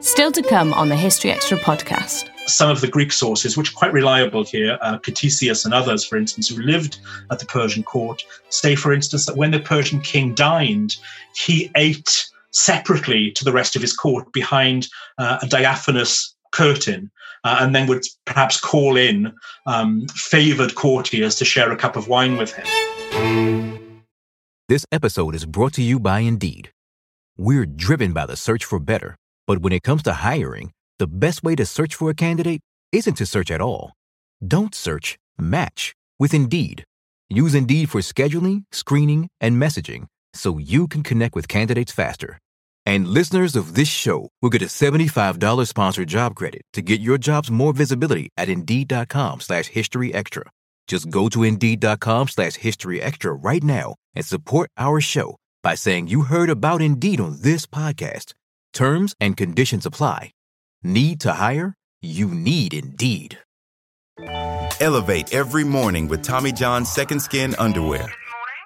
[0.00, 2.28] Still to come on the History Extra podcast.
[2.46, 6.16] Some of the Greek sources, which are quite reliable here, uh, Ctesias and others, for
[6.16, 6.98] instance, who lived
[7.30, 10.96] at the Persian court, say, for instance, that when the Persian king dined,
[11.36, 14.88] he ate separately to the rest of his court behind
[15.18, 17.10] uh, a diaphanous curtain.
[17.44, 19.32] Uh, and then would perhaps call in
[19.66, 24.04] um, favored courtiers to share a cup of wine with him.
[24.68, 26.70] This episode is brought to you by Indeed.
[27.36, 29.16] We're driven by the search for better,
[29.48, 32.60] but when it comes to hiring, the best way to search for a candidate
[32.92, 33.92] isn't to search at all.
[34.46, 36.84] Don't search, match with Indeed.
[37.28, 42.38] Use Indeed for scheduling, screening, and messaging so you can connect with candidates faster.
[42.84, 47.18] And listeners of this show will get a $75 sponsored job credit to get your
[47.18, 50.44] jobs more visibility at Indeed.com slash History Extra.
[50.88, 56.08] Just go to Indeed.com slash History Extra right now and support our show by saying
[56.08, 58.34] you heard about Indeed on this podcast.
[58.72, 60.32] Terms and conditions apply.
[60.82, 61.74] Need to hire?
[62.00, 63.38] You need Indeed.
[64.80, 68.12] Elevate every morning with Tommy John's Second Skin Underwear.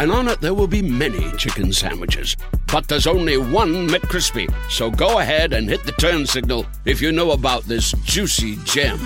[0.00, 2.34] and on it there will be many chicken sandwiches.
[2.72, 4.50] But there's only one McCrispy.
[4.70, 8.98] So go ahead and hit the turn signal if you know about this juicy gem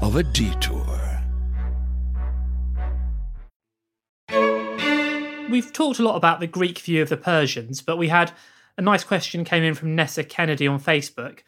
[0.00, 0.86] of a detour.
[5.50, 8.32] We've talked a lot about the Greek view of the Persians, but we had
[8.78, 11.40] a nice question came in from Nessa Kennedy on Facebook.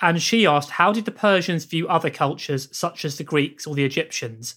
[0.00, 3.76] And she asked, How did the Persians view other cultures, such as the Greeks or
[3.76, 4.56] the Egyptians?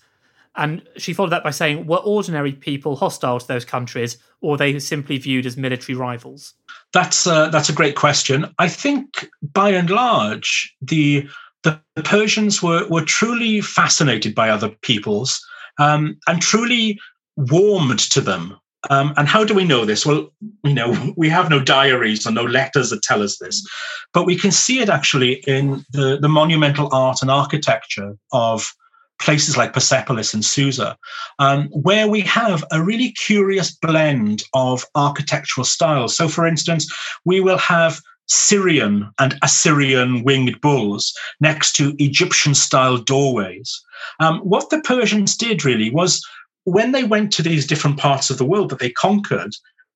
[0.57, 4.57] And she followed that by saying, Were ordinary people hostile to those countries, or were
[4.57, 6.53] they simply viewed as military rivals?
[6.93, 8.53] That's uh, that's a great question.
[8.57, 11.27] I think, by and large, the
[11.63, 15.45] the Persians were were truly fascinated by other peoples
[15.77, 16.99] um, and truly
[17.35, 18.57] warmed to them.
[18.91, 20.05] Um, and how do we know this?
[20.05, 20.31] Well,
[20.63, 23.67] you know, we have no diaries or no letters that tell us this,
[24.13, 28.71] but we can see it actually in the, the monumental art and architecture of
[29.19, 30.97] places like Persepolis and Susa,
[31.39, 36.15] um, where we have a really curious blend of architectural styles.
[36.15, 36.91] So, for instance,
[37.23, 43.81] we will have Syrian and Assyrian winged bulls next to Egyptian style doorways.
[44.19, 46.25] Um, what the Persians did really was
[46.63, 49.53] when they went to these different parts of the world that they conquered,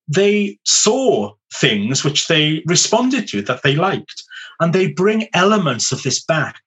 [0.08, 4.24] they saw things which they responded to that they liked.
[4.60, 6.60] And they bring elements of this back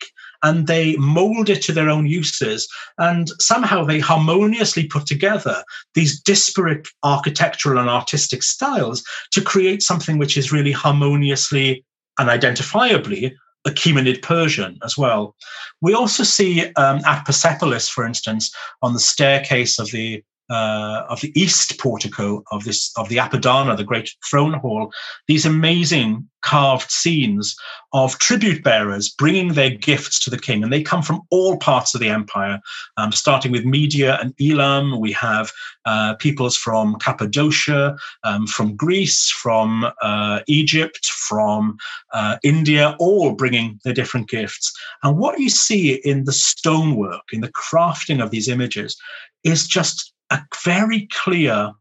[0.43, 2.69] and they mold it to their own uses.
[2.99, 5.63] And somehow they harmoniously put together
[5.95, 11.85] these disparate architectural and artistic styles to create something which is really harmoniously
[12.19, 13.35] and identifiably
[13.67, 15.37] Achaemenid Persian as well.
[15.81, 20.23] We also see um, at Persepolis, for instance, on the staircase of the
[20.53, 24.93] uh, of the east portico of this of the Apadana, the great throne hall,
[25.27, 27.57] these amazing carved scenes
[27.93, 31.95] of tribute bearers bringing their gifts to the king, and they come from all parts
[31.95, 32.61] of the empire,
[32.99, 35.01] um, starting with Media and Elam.
[35.01, 35.51] We have
[35.87, 41.79] uh, peoples from Cappadocia, um, from Greece, from uh, Egypt, from
[42.13, 44.71] uh, India, all bringing their different gifts.
[45.03, 48.97] And what you see in the stonework, in the crafting of these images,
[49.45, 51.73] is just a very clear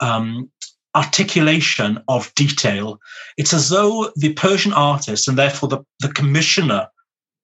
[0.00, 0.50] um,
[0.94, 3.00] articulation of detail.
[3.38, 6.88] It's as though the Persian artist, and therefore the, the commissioner,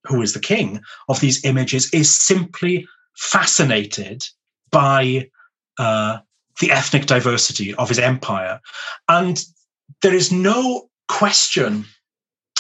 [0.05, 2.87] who is the king of these images, is simply
[3.17, 4.23] fascinated
[4.71, 5.31] by
[5.79, 6.19] uh,
[6.61, 8.61] the ethnic diversity of his empire.
[9.09, 9.43] And
[10.03, 11.85] there is no question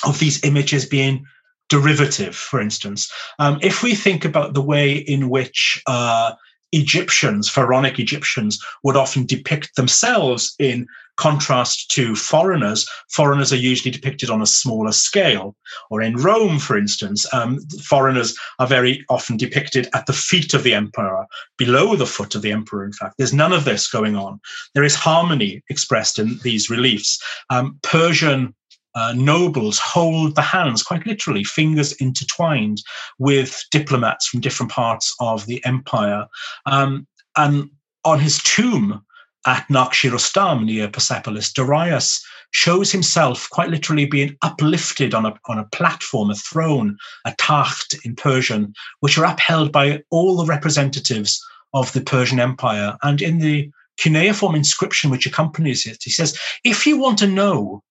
[0.06, 1.26] of these images being
[1.68, 3.12] derivative, for instance.
[3.38, 6.32] Um, if we think about the way in which uh,
[6.72, 12.88] Egyptians, pharaonic Egyptians, would often depict themselves in contrast to foreigners.
[13.10, 15.56] Foreigners are usually depicted on a smaller scale.
[15.90, 20.62] Or in Rome, for instance, um, foreigners are very often depicted at the feet of
[20.62, 23.16] the emperor, below the foot of the emperor, in fact.
[23.18, 24.40] There's none of this going on.
[24.74, 27.18] There is harmony expressed in these reliefs.
[27.50, 28.54] Um, Persian
[28.98, 32.82] uh, nobles hold the hands, quite literally, fingers intertwined
[33.18, 36.26] with diplomats from different parts of the empire.
[36.66, 37.70] Um, and
[38.04, 39.04] on his tomb
[39.46, 45.68] at Nakshi near Persepolis, Darius shows himself quite literally being uplifted on a, on a
[45.78, 51.40] platform, a throne, a takht in Persian, which are upheld by all the representatives
[51.72, 52.96] of the Persian Empire.
[53.02, 57.82] And in the cuneiform inscription which accompanies it, he says, if you want to know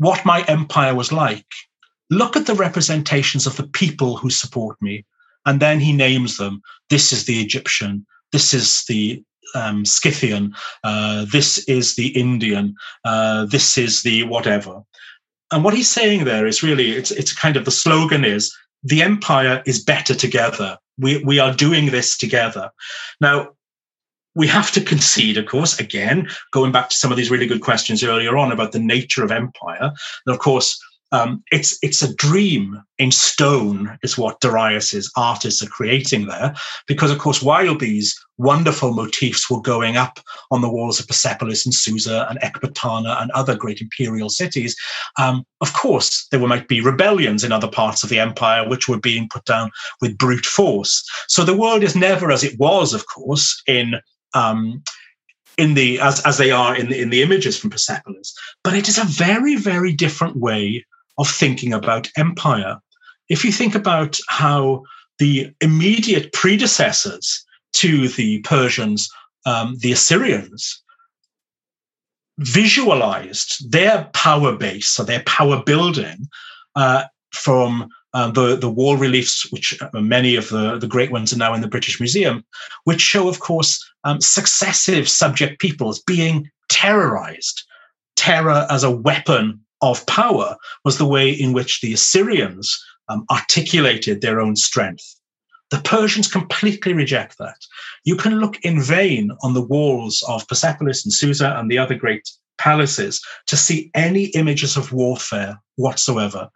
[0.00, 1.44] what my empire was like.
[2.08, 5.04] Look at the representations of the people who support me.
[5.44, 6.62] And then he names them.
[6.88, 8.06] This is the Egyptian.
[8.32, 9.22] This is the
[9.54, 10.54] um, Scythian.
[10.82, 12.74] Uh, this is the Indian.
[13.04, 14.80] Uh, this is the whatever.
[15.52, 19.02] And what he's saying there is really, it's, it's kind of the slogan is the
[19.02, 20.78] empire is better together.
[20.96, 22.70] We, we are doing this together.
[23.20, 23.50] Now,
[24.34, 27.62] we have to concede, of course, again, going back to some of these really good
[27.62, 29.90] questions earlier on about the nature of empire.
[30.26, 30.80] And of course,
[31.12, 36.54] um, it's it's a dream in stone, is what Darius's artists are creating there,
[36.86, 40.20] because of course, while these wonderful motifs were going up
[40.50, 44.76] on the walls of Persepolis and Susa and Ecbatana and other great imperial cities,
[45.18, 49.00] um, of course, there might be rebellions in other parts of the empire which were
[49.00, 49.70] being put down
[50.00, 51.04] with brute force.
[51.26, 53.96] So the world is never as it was, of course, in
[54.34, 54.82] um,
[55.58, 58.34] in the as as they are in the, in the images from Persepolis.
[58.64, 60.84] But it is a very very different way
[61.18, 62.78] of thinking about empire.
[63.28, 64.82] If you think about how
[65.18, 69.08] the immediate predecessors to the Persians,
[69.46, 70.82] um, the Assyrians,
[72.38, 76.26] visualized their power base or their power building
[76.74, 81.32] uh, from uh, the, the wall reliefs, which uh, many of the, the great ones
[81.32, 82.44] are now in the British Museum,
[82.84, 87.62] which show, of course, um, successive subject peoples being terrorized.
[88.16, 94.20] Terror as a weapon of power was the way in which the Assyrians um, articulated
[94.20, 95.16] their own strength.
[95.70, 97.58] The Persians completely reject that.
[98.04, 101.94] You can look in vain on the walls of Persepolis and Susa and the other
[101.94, 102.28] great
[102.60, 106.48] palaces to see any images of warfare whatsoever.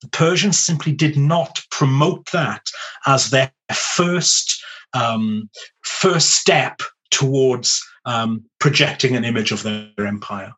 [0.00, 2.66] The Persians simply did not promote that
[3.06, 5.48] as their first um,
[5.82, 10.52] first step towards um, projecting an image of their empire.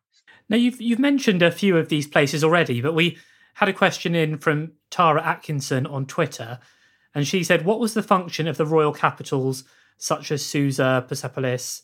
[0.49, 3.17] Now you've you've mentioned a few of these places already, but we
[3.55, 6.59] had a question in from Tara Atkinson on Twitter,
[7.13, 9.63] and she said, "What was the function of the royal capitals
[9.97, 11.81] such as Susa, Persepolis,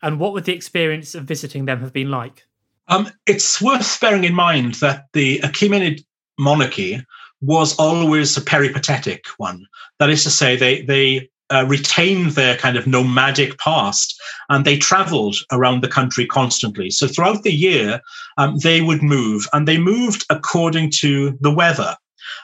[0.00, 2.46] and what would the experience of visiting them have been like?"
[2.92, 6.04] Um, it's worth bearing in mind that the Achaemenid
[6.38, 7.02] monarchy
[7.40, 9.66] was always a peripatetic one.
[9.98, 14.14] That is to say, they they uh, retained their kind of nomadic past
[14.50, 16.90] and they traveled around the country constantly.
[16.90, 18.00] So throughout the year,
[18.36, 21.96] um, they would move and they moved according to the weather.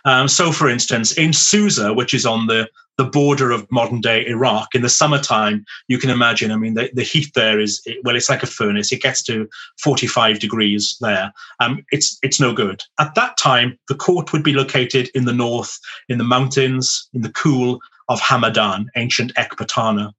[0.07, 2.69] Um, so, for instance, in Susa, which is on the
[2.99, 4.75] the border of modern day Iraq.
[4.75, 8.29] In the summertime, you can imagine, I mean, the, the heat there is, well, it's
[8.29, 8.93] like a furnace.
[8.93, 11.33] It gets to 45 degrees there.
[11.61, 12.83] Um, it's, it's no good.
[12.99, 15.79] At that time, the court would be located in the north,
[16.09, 17.79] in the mountains, in the cool
[18.09, 20.13] of Hamadan, ancient Ecbatana.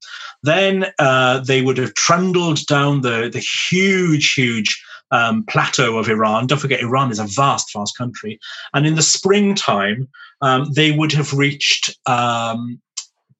[0.43, 4.82] Then uh, they would have trundled down the, the huge, huge
[5.12, 6.47] um, plateau of Iran.
[6.47, 8.39] Don't forget, Iran is a vast, vast country.
[8.74, 10.07] And in the springtime,
[10.41, 12.80] um, they would have reached um,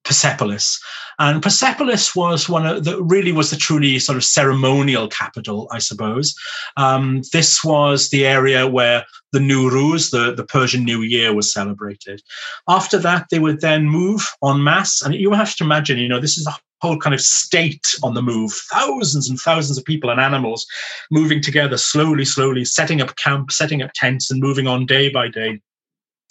[0.04, 0.80] Persepolis.
[1.20, 5.80] And Persepolis was one of the really was the truly sort of ceremonial capital, I
[5.80, 6.34] suppose.
[6.78, 12.24] Um, this was the area where the Nowruz, the, the Persian New Year, was celebrated.
[12.68, 15.02] After that, they would then move en masse.
[15.02, 18.14] And you have to imagine, you know, this is a whole kind of state on
[18.14, 20.66] the move, thousands and thousands of people and animals
[21.12, 25.28] moving together slowly, slowly, setting up camp, setting up tents, and moving on day by
[25.28, 25.60] day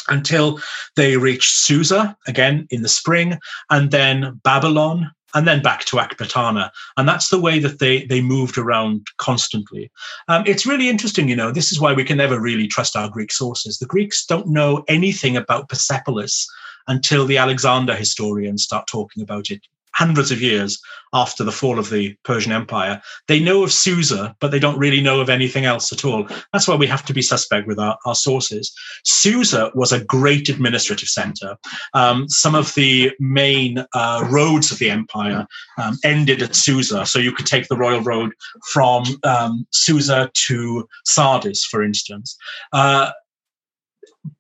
[0.09, 0.59] until
[0.97, 3.39] they reach Susa again in the spring,
[3.71, 6.71] and then Babylon, and then back to Ecbatana.
[6.97, 9.91] And that's the way that they, they moved around constantly.
[10.29, 13.11] Um, it's really interesting, you know, this is why we can never really trust our
[13.11, 13.79] Greek sources.
[13.79, 16.49] The Greeks don't know anything about Persepolis
[16.87, 19.61] until the Alexander historians start talking about it
[19.95, 20.81] hundreds of years
[21.13, 23.01] after the fall of the Persian Empire.
[23.29, 26.29] They know of Susa, but they don't really know of anything else at all.
[26.53, 28.75] That's why we have to be suspect with our, our sources.
[29.05, 31.57] Susa was a great administrative center.
[31.95, 35.47] Um, some of the main uh, roads of the empire
[35.83, 37.07] um, ended at Susa.
[37.07, 38.33] So you could take the royal road
[38.71, 42.37] from um, Susa to Sardis, for instance.
[42.73, 43.11] Uh,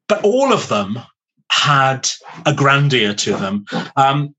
[0.09, 0.99] but all of them
[1.51, 2.09] had
[2.47, 3.65] a grandeur to them.
[3.97, 4.35] Um,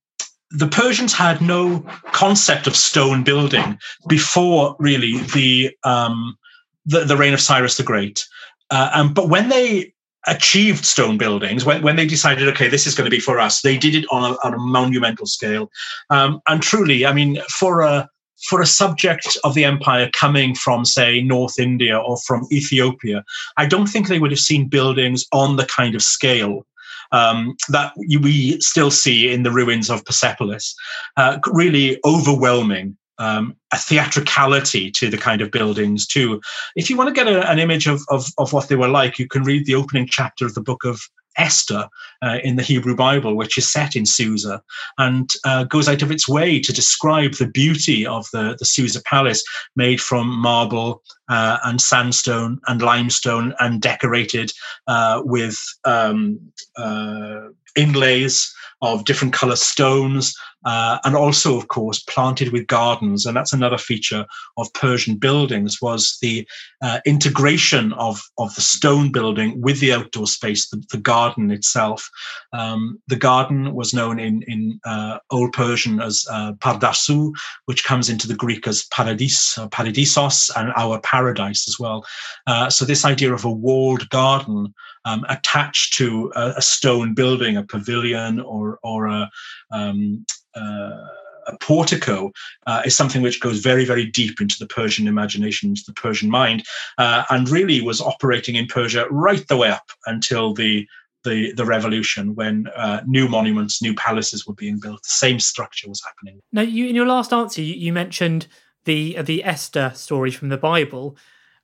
[0.52, 1.80] the Persians had no
[2.12, 3.78] concept of stone building
[4.08, 6.38] before really the um,
[6.86, 8.26] the, the, reign of Cyrus the Great.
[8.72, 9.94] Uh, um, but when they
[10.28, 13.62] achieved stone buildings, when, when they decided, okay, this is going to be for us,
[13.62, 15.70] they did it on a, on a monumental scale.
[16.10, 18.10] Um, and truly, I mean, for a
[18.48, 23.24] for a subject of the empire coming from, say, North India or from Ethiopia,
[23.58, 26.66] I don't think they would have seen buildings on the kind of scale
[27.12, 30.76] um, that we still see in the ruins of Persepolis.
[31.18, 32.98] Uh, really overwhelming.
[33.18, 36.40] Um, a theatricality to the kind of buildings too.
[36.78, 39.20] If you want to get a, an image of, of, of what they were like,
[39.20, 41.02] you can read the opening chapter of the book of
[41.40, 41.88] Esther
[42.22, 44.62] uh, in the Hebrew Bible, which is set in Susa,
[44.98, 49.02] and uh, goes out of its way to describe the beauty of the, the Susa
[49.04, 49.44] palace,
[49.76, 54.52] made from marble uh, and sandstone and limestone, and decorated
[54.88, 56.40] uh, with um,
[56.78, 60.36] uh, inlays of different color stones
[60.66, 63.26] uh, and also, of course, planted with gardens.
[63.26, 64.26] And that's another feature
[64.58, 66.48] of Persian buildings was the
[66.82, 72.10] uh, integration of, of the stone building with the outdoor space, the, the garden itself.
[72.54, 77.32] Um, the garden was known in, in uh, Old Persian as uh, pardasu,
[77.66, 82.06] which comes into the Greek as paradis, uh, paradisos, and our paradise as well.
[82.48, 84.74] Uh, so this idea of a walled garden
[85.06, 89.30] um, attached to a, a, stone building, a pavilion or, or a,
[89.72, 92.32] um, a portico
[92.68, 96.30] uh, is something which goes very, very deep into the Persian imagination, into the Persian
[96.30, 96.64] mind,
[96.98, 100.88] uh, and really was operating in Persia right the way up until the
[101.26, 105.04] the, the revolution when uh, new monuments, new palaces were being built.
[105.04, 106.40] The same structure was happening.
[106.54, 108.48] Now, you in your last answer, you, you mentioned
[108.86, 111.18] the uh, the Esther story from the Bible,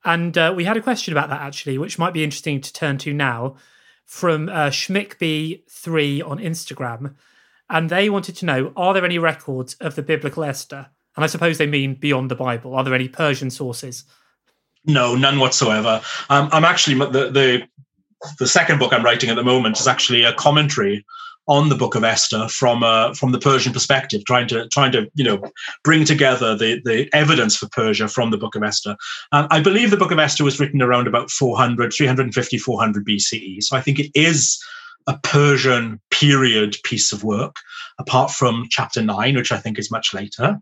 [0.04, 2.98] and uh, we had a question about that actually, which might be interesting to turn
[3.00, 3.56] to now,
[4.04, 7.16] from uh, Schmickby3 on Instagram
[7.70, 10.88] and they wanted to know are there any records of the biblical Esther?
[11.16, 12.76] And I suppose they mean beyond the Bible.
[12.76, 14.04] Are there any Persian sources?
[14.86, 16.02] No, none whatsoever.
[16.30, 17.68] Um, I'm actually the, the
[18.40, 21.06] the second book I'm writing at the moment is actually a commentary
[21.48, 25.10] on the Book of Esther from uh, from the Persian perspective, trying to trying to
[25.16, 25.42] you know
[25.84, 28.96] bring together the the evidence for Persia from the Book of Esther.
[29.32, 33.64] I believe the Book of Esther was written around about 400, 350, 400 BCE.
[33.64, 34.60] So I think it is
[35.08, 37.56] a Persian period piece of work,
[38.00, 40.60] apart from chapter nine, which I think is much later.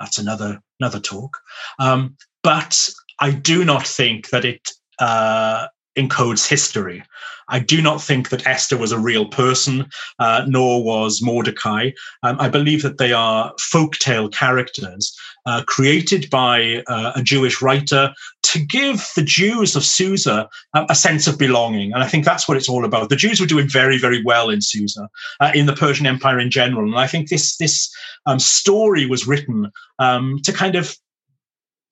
[0.00, 1.38] That's another another talk.
[1.78, 2.88] Um, but
[3.20, 4.68] I do not think that it
[4.98, 7.02] uh, encodes history.
[7.48, 9.86] I do not think that Esther was a real person,
[10.18, 11.90] uh, nor was Mordecai.
[12.22, 15.14] Um, I believe that they are folktale characters
[15.44, 18.14] uh, created by uh, a Jewish writer
[18.44, 21.92] to give the Jews of Susa a, a, sense of belonging.
[21.92, 23.08] And I think that's what it's all about.
[23.08, 25.08] The Jews were doing very, very well in Susa,
[25.40, 26.86] uh, in the Persian Empire in general.
[26.86, 27.92] And I think this this
[28.26, 30.96] um, story was written um, to kind of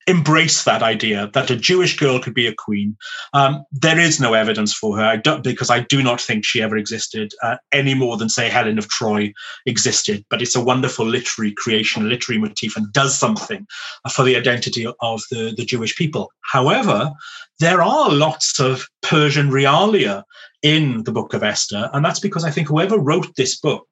[0.07, 2.97] embrace that idea that a Jewish girl could be a queen.
[3.33, 6.61] Um, there is no evidence for her I don't, because I do not think she
[6.61, 9.31] ever existed uh, any more than, say, Helen of Troy
[9.65, 10.25] existed.
[10.29, 13.67] But it's a wonderful literary creation, literary motif, and does something
[14.13, 16.31] for the identity of the, the Jewish people.
[16.51, 17.11] However,
[17.59, 20.23] there are lots of Persian realia
[20.63, 23.87] in the Book of Esther, and that's because I think whoever wrote this book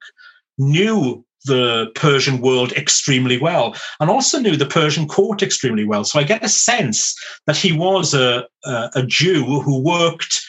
[0.57, 6.03] knew the Persian world extremely well and also knew the Persian court extremely well.
[6.03, 7.15] So I get a sense
[7.45, 10.41] that he was a, a, a Jew who worked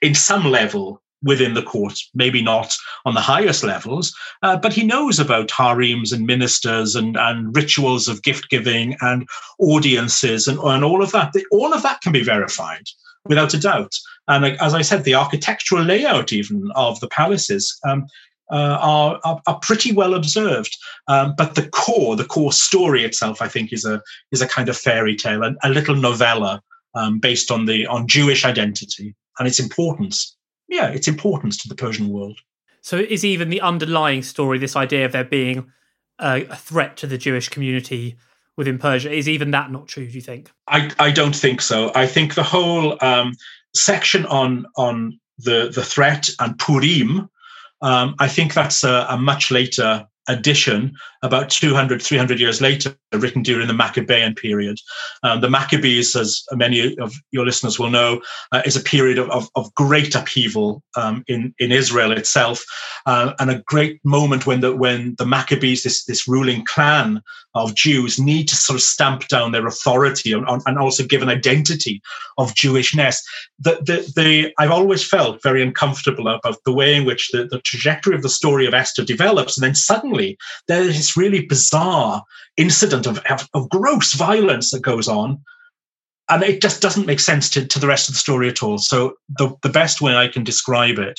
[0.00, 4.84] in some level within the court, maybe not on the highest levels, uh, but he
[4.84, 9.28] knows about harems and ministers and, and rituals of gift giving and
[9.58, 11.32] audiences and, and all of that.
[11.50, 12.84] All of that can be verified
[13.24, 13.94] without a doubt.
[14.28, 18.06] And as I said, the architectural layout even of the palaces um,
[18.50, 20.76] uh, are, are, are pretty well observed.
[21.06, 24.68] Um, but the core, the core story itself, I think, is a is a kind
[24.68, 26.62] of fairy tale, a, a little novella
[26.94, 30.36] um, based on the on Jewish identity and its importance.
[30.68, 32.38] Yeah, its importance to the Persian world.
[32.82, 35.70] So, is even the underlying story this idea of there being
[36.18, 38.16] a, a threat to the Jewish community
[38.56, 39.10] within Persia?
[39.10, 40.06] Is even that not true?
[40.06, 40.50] Do you think?
[40.66, 41.92] I, I don't think so.
[41.94, 43.34] I think the whole um,
[43.74, 47.30] section on on the the threat and Purim
[47.80, 53.42] um, I think that's a, a, much later edition about 200, 300 years later, written
[53.42, 54.78] during the Maccabean period.
[55.22, 58.20] Um, the Maccabees, as many of your listeners will know,
[58.52, 62.64] uh, is a period of, of, of great upheaval um, in, in Israel itself,
[63.06, 67.22] uh, and a great moment when the, when the Maccabees, this, this ruling clan
[67.54, 71.28] of Jews, need to sort of stamp down their authority and, and also give an
[71.28, 72.00] identity
[72.36, 73.18] of Jewishness.
[73.58, 77.60] The, the, the, I've always felt very uncomfortable about the way in which the, the
[77.60, 80.17] trajectory of the story of Esther develops, and then suddenly
[80.68, 82.22] there is this really bizarre
[82.56, 85.40] incident of, of, of gross violence that goes on
[86.28, 88.78] and it just doesn't make sense to, to the rest of the story at all.
[88.78, 91.18] So the, the best way I can describe it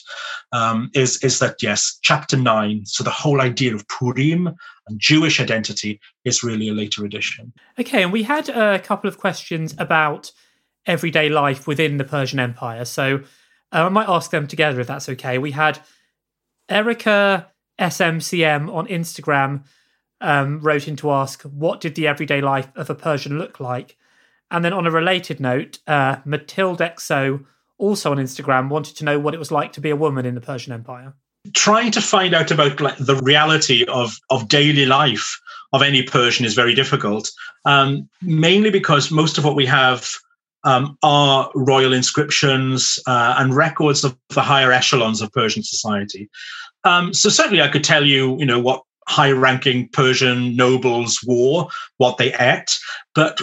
[0.51, 2.85] um, is is that yes, chapter nine.
[2.85, 7.53] So the whole idea of Purim and Jewish identity is really a later addition.
[7.79, 10.31] Okay, and we had a couple of questions about
[10.85, 12.85] everyday life within the Persian Empire.
[12.85, 13.21] So
[13.71, 15.37] uh, I might ask them together if that's okay.
[15.37, 15.79] We had
[16.67, 19.63] Erica SMCM on Instagram
[20.21, 23.97] um, wrote in to ask, what did the everyday life of a Persian look like?
[24.51, 27.45] And then on a related note, uh, Matilde Exo,
[27.77, 30.35] also on Instagram, wanted to know what it was like to be a woman in
[30.35, 31.13] the Persian Empire.
[31.53, 35.39] Trying to find out about like, the reality of, of daily life
[35.71, 37.31] of any Persian is very difficult,
[37.65, 40.09] um, mainly because most of what we have
[40.63, 46.29] um, are royal inscriptions uh, and records of the higher echelons of Persian society.
[46.83, 51.67] Um, so certainly, I could tell you, you know, what high-ranking Persian nobles wore,
[51.97, 52.79] what they ate,
[53.15, 53.41] but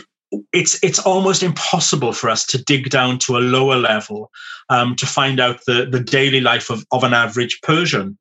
[0.53, 4.30] it's it's almost impossible for us to dig down to a lower level
[4.68, 8.18] um, to find out the the daily life of, of an average Persian.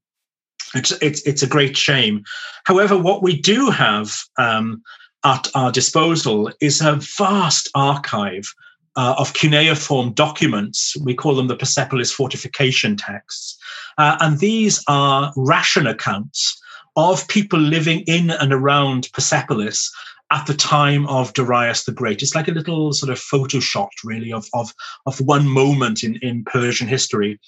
[0.74, 2.24] It's it's it's a great shame.
[2.66, 4.84] However, what we do have um,
[5.24, 8.54] at our disposal is a vast archive
[8.96, 10.96] uh, of cuneiform documents.
[11.04, 13.58] We call them the Persepolis fortification texts.
[13.98, 16.62] Uh, and these are ration accounts
[16.96, 19.92] of people living in and around Persepolis
[20.32, 22.24] at the time of Darius the Great.
[22.24, 24.74] It's like a little sort of photoshop, really, of, of,
[25.06, 27.40] of one moment in, in Persian history.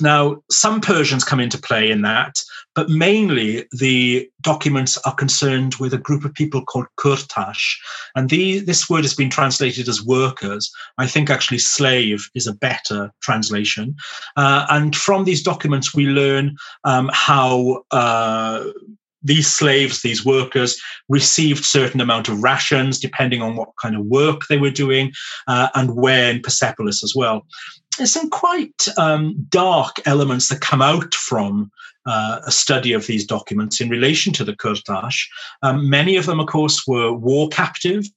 [0.00, 2.38] Now, some Persians come into play in that,
[2.74, 7.76] but mainly the documents are concerned with a group of people called Kurtash.
[8.14, 10.72] And the, this word has been translated as workers.
[10.98, 13.96] I think actually slave is a better translation.
[14.36, 18.64] Uh, and from these documents, we learn um, how uh,
[19.22, 24.42] these slaves, these workers, received certain amount of rations depending on what kind of work
[24.48, 25.12] they were doing,
[25.46, 27.44] uh, and where in Persepolis as well
[27.98, 31.70] there's some quite um, dark elements that come out from
[32.06, 35.26] uh, a study of these documents in relation to the Kurtash.
[35.62, 38.10] Um, many of them, of course, were war captives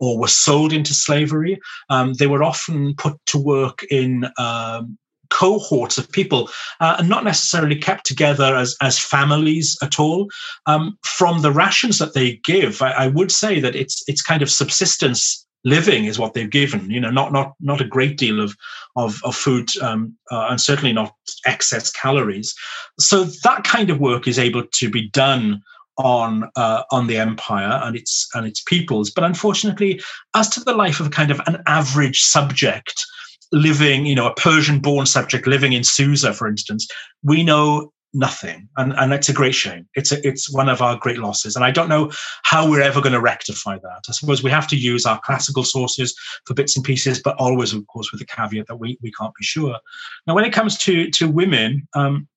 [0.00, 1.60] or were sold into slavery.
[1.90, 4.98] Um, they were often put to work in um,
[5.30, 6.48] cohorts of people
[6.80, 10.28] uh, and not necessarily kept together as, as families at all.
[10.66, 14.42] Um, from the rations that they give, I, I, would say that it's it's kind
[14.42, 16.90] of subsistence living is what they've given.
[16.90, 18.56] You know, not not not a great deal of
[18.96, 21.14] of, of food, um, uh, and certainly not
[21.46, 22.54] excess calories.
[22.98, 25.62] So that kind of work is able to be done
[25.96, 29.10] on uh, on the empire and its and its peoples.
[29.10, 30.00] But unfortunately,
[30.34, 33.04] as to the life of kind of an average subject
[33.52, 36.88] living, you know, a Persian-born subject living in Susa, for instance,
[37.22, 38.68] we know nothing.
[38.76, 39.86] And and it's a great shame.
[39.94, 41.56] It's a, it's one of our great losses.
[41.56, 42.10] And i don't know
[42.44, 44.02] how we're ever going to rectify that.
[44.08, 47.72] I suppose we have to use our classical sources for bits and pieces but always
[47.72, 49.78] of course with the caveat that we we can't be sure.
[50.26, 52.28] Now when it comes to to women um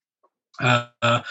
[0.60, 1.22] uh,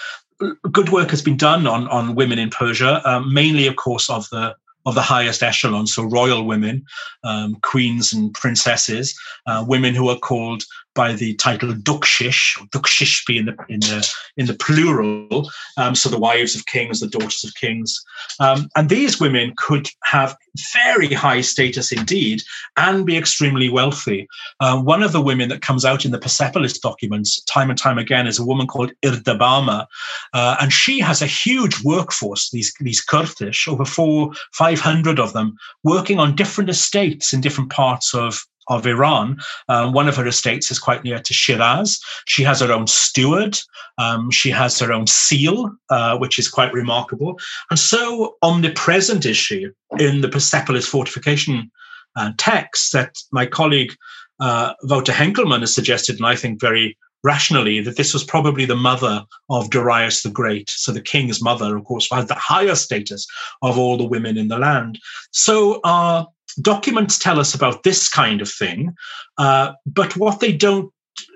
[0.71, 4.29] good work has been done on on women in persia um, mainly of course of
[4.31, 4.55] the
[4.87, 6.85] of the highest echelon, so royal women,
[7.25, 10.63] um, queens and princesses, uh, women who are called
[10.97, 15.49] by the title Dukshish, or Dukshishpi in the in the in the plural.
[15.77, 18.03] Um, so the wives of kings, the daughters of kings,
[18.41, 20.37] um, and these women could have
[20.73, 22.43] very high status indeed
[22.77, 24.27] and be extremely wealthy.
[24.59, 27.99] Uh, one of the women that comes out in the Persepolis documents time and time
[27.99, 29.87] again is a woman called Irdabama,
[30.33, 32.51] uh, and she has a huge workforce.
[32.51, 37.71] These these Kurtash, over four five hundred of them, working on different estates in different
[37.71, 39.39] parts of of Iran.
[39.69, 42.01] Um, one of her estates is quite near to Shiraz.
[42.27, 43.59] She has her own steward.
[43.99, 47.39] Um, she has her own seal, uh, which is quite remarkable.
[47.71, 51.71] And so omnipresent is she in the Persepolis fortification
[52.17, 53.93] uh, text that my colleague
[54.41, 58.77] uh, Wouter Henkelman has suggested, and I think very rationally, that this was probably the
[58.77, 60.71] mother of Darius the Great.
[60.71, 63.27] So the king's mother, of course, had the higher status
[63.63, 64.99] of all the women in the land.
[65.33, 66.29] So our
[66.61, 68.95] documents tell us about this kind of thing,
[69.39, 70.93] uh, but what they don't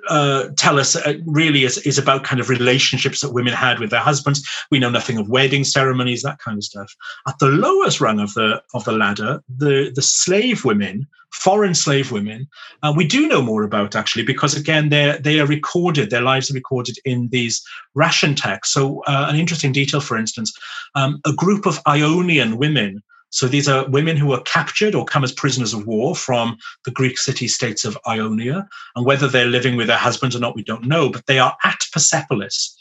[0.08, 3.90] uh, tell us uh, really is, is about kind of relationships that women had with
[3.90, 4.46] their husbands.
[4.70, 6.92] We know nothing of wedding ceremonies, that kind of stuff.
[7.26, 12.12] At the lowest rung of the of the ladder, the the slave women, foreign slave
[12.12, 12.48] women,
[12.82, 16.50] uh, we do know more about actually because again they they are recorded, their lives
[16.50, 17.62] are recorded in these
[17.94, 18.74] ration texts.
[18.74, 20.52] So uh, an interesting detail, for instance,
[20.94, 25.24] um, a group of Ionian women so these are women who were captured or come
[25.24, 28.68] as prisoners of war from the Greek city states of Ionia.
[28.96, 31.56] And whether they're living with their husbands or not, we don't know, but they are
[31.64, 32.76] at Persepolis.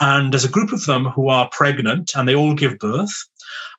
[0.00, 3.14] And there's a group of them who are pregnant and they all give birth.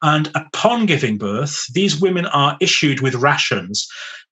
[0.01, 3.88] And upon giving birth, these women are issued with rations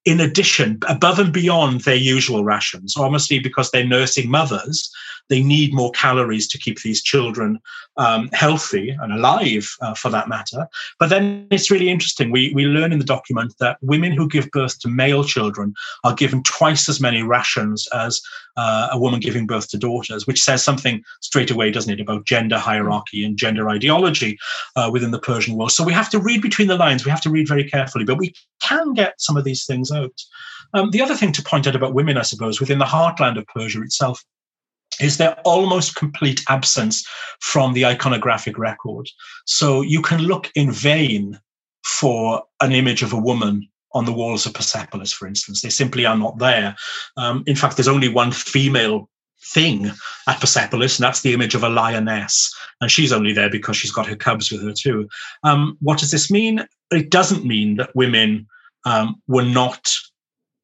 [0.06, 2.96] in addition, above and beyond their usual rations.
[2.98, 4.92] Obviously, because they're nursing mothers,
[5.30, 7.60] they need more calories to keep these children
[7.98, 10.68] um, healthy and alive, uh, for that matter.
[11.00, 12.32] But then it's really interesting.
[12.32, 16.14] We, we learn in the document that women who give birth to male children are
[16.14, 18.22] given twice as many rations as
[18.58, 22.26] uh, a woman giving birth to daughters, which says something straight away, doesn't it, about
[22.26, 24.38] gender hierarchy and gender ideology
[24.76, 25.72] uh, within the Persian world.
[25.72, 27.06] So we have to read between the lines.
[27.06, 30.14] We have to read very carefully, but we can get some of these things out.
[30.74, 33.46] Um, the other thing to point out about women, I suppose, within the heartland of
[33.48, 34.24] Persia itself,
[35.00, 37.06] is their almost complete absence
[37.40, 39.08] from the iconographic record.
[39.46, 41.40] So you can look in vain
[41.86, 45.62] for an image of a woman on the walls of Persepolis, for instance.
[45.62, 46.76] They simply are not there.
[47.18, 49.10] Um, in fact, there's only one female
[49.46, 49.92] thing
[50.28, 52.54] at Persepolis, and that's the image of a lioness.
[52.82, 55.08] And she's only there because she's got her cubs with her, too.
[55.44, 56.66] Um, what does this mean?
[56.92, 58.48] It doesn't mean that women
[58.86, 59.96] um, were not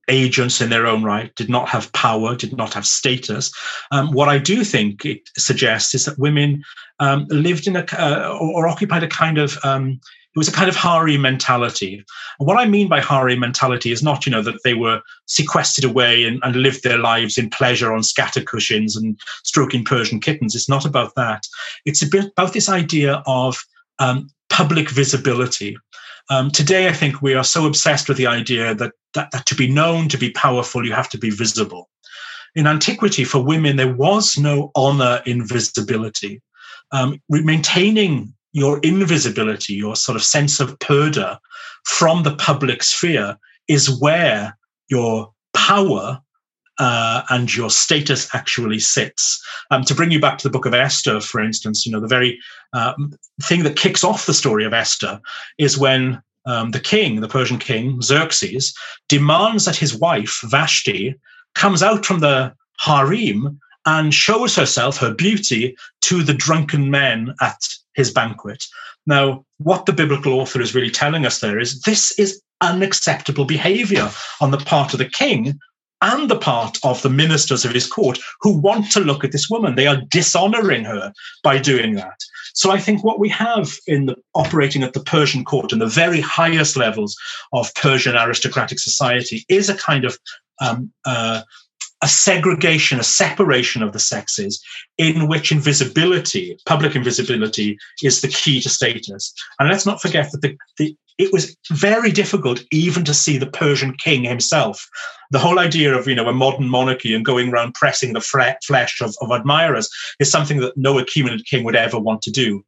[0.09, 3.51] agents in their own right, did not have power, did not have status.
[3.91, 6.63] Um, what I do think it suggests is that women
[6.99, 9.99] um, lived in a uh, or, occupied a kind of um,
[10.35, 12.03] it was a kind of harem mentality.
[12.39, 15.83] And what I mean by harem mentality is not, you know, that they were sequestered
[15.83, 20.55] away and, and lived their lives in pleasure on scatter cushions and stroking Persian kittens.
[20.55, 21.47] It's not about that.
[21.85, 23.57] It's about this idea of
[23.97, 25.77] um, public visibility.
[26.29, 29.55] Um, today, I think we are so obsessed with the idea that, that, that to
[29.55, 31.89] be known, to be powerful, you have to be visible.
[32.55, 36.41] In antiquity, for women, there was no honor in visibility.
[36.91, 41.37] Um, maintaining your invisibility, your sort of sense of purdah
[41.85, 43.37] from the public sphere
[43.67, 44.57] is where
[44.89, 46.19] your power
[46.79, 49.45] uh, and your status actually sits.
[49.69, 52.07] Um, to bring you back to the book of Esther, for instance, you know, the
[52.07, 52.39] very
[52.73, 52.93] uh,
[53.43, 55.19] thing that kicks off the story of Esther
[55.57, 58.73] is when um, the king, the Persian king, Xerxes,
[59.07, 61.15] demands that his wife, Vashti,
[61.55, 67.61] comes out from the harem and shows herself, her beauty, to the drunken men at
[67.93, 68.65] his banquet.
[69.05, 74.09] Now, what the biblical author is really telling us there is this is unacceptable behavior
[74.41, 75.59] on the part of the king
[76.01, 79.49] and the part of the ministers of his court who want to look at this
[79.49, 79.75] woman.
[79.75, 81.13] They are dishonoring her
[81.43, 82.19] by doing that.
[82.53, 85.87] So I think what we have in the, operating at the Persian court and the
[85.87, 87.15] very highest levels
[87.53, 90.17] of Persian aristocratic society is a kind of
[90.61, 91.41] um, uh,
[92.01, 94.63] a segregation, a separation of the sexes
[94.97, 99.33] in which invisibility, public invisibility, is the key to status.
[99.59, 103.51] And let's not forget that the, the, it was very difficult even to see the
[103.51, 104.87] Persian king himself.
[105.31, 109.01] The whole idea of you know a modern monarchy and going around pressing the flesh
[109.01, 109.89] of, of admirers
[110.19, 112.63] is something that no Achaemenid king would ever want to do.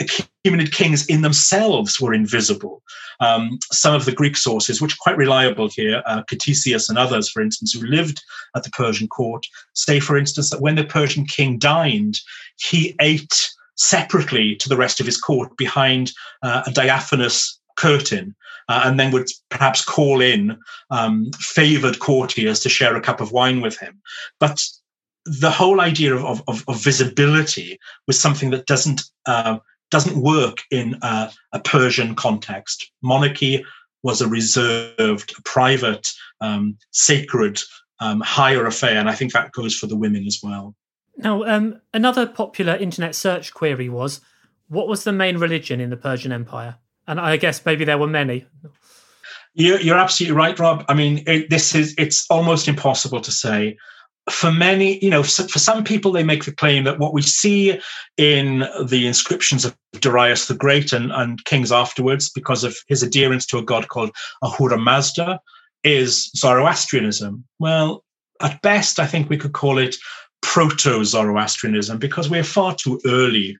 [0.00, 2.82] Achaemenid kings in themselves were invisible.
[3.18, 7.30] Um, some of the Greek sources, which are quite reliable here, uh, Ctesias and others,
[7.30, 8.22] for instance, who lived
[8.54, 12.20] at the Persian court, say, for instance, that when the Persian king dined,
[12.56, 18.34] he ate separately to the rest of his court behind uh, a diaphanous curtain.
[18.68, 20.58] Uh, and then would perhaps call in
[20.90, 24.00] um, favored courtiers to share a cup of wine with him.
[24.40, 24.60] But
[25.26, 29.58] the whole idea of, of, of visibility was something that doesn't uh,
[29.90, 32.90] doesn't work in a, a, Persian context.
[33.02, 33.64] Monarchy
[34.02, 36.08] was a reserved, private,
[36.40, 37.60] um, sacred,
[38.00, 40.74] um, higher affair, and I think that goes for the women as well.
[41.16, 44.20] Now, um, another popular internet search query was,
[44.68, 48.06] "What was the main religion in the Persian Empire?" And I guess maybe there were
[48.06, 48.46] many.
[49.54, 50.84] You're, absolutely right, Rob.
[50.88, 53.78] I mean, it, this is—it's almost impossible to say
[54.28, 57.80] for many, you know, for some people, they make the claim that what we see
[58.16, 63.46] in the inscriptions of Darius the Great and, and kings afterwards, because of his adherence
[63.46, 64.10] to a god called
[64.42, 65.40] Ahura Mazda,
[65.84, 67.44] is Zoroastrianism.
[67.60, 68.04] Well,
[68.42, 69.94] at best, I think we could call it
[70.42, 73.56] proto Zoroastrianism because we're far too early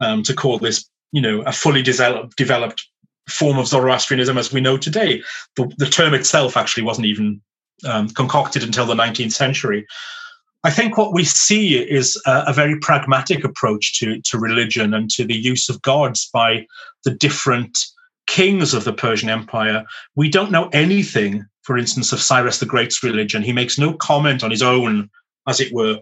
[0.00, 2.86] um, to call this, you know, a fully developed, developed
[3.28, 5.22] form of Zoroastrianism as we know today.
[5.56, 7.40] The, the term itself actually wasn't even
[7.86, 9.86] um, concocted until the 19th century.
[10.64, 15.08] I think what we see is a, a, very pragmatic approach to, to religion and
[15.10, 16.66] to the use of gods by
[17.04, 17.78] the different
[18.26, 19.84] kings of the Persian Empire.
[20.16, 23.42] We don't know anything, for instance, of Cyrus the Great's religion.
[23.42, 25.08] He makes no comment on his own,
[25.46, 25.98] as it were,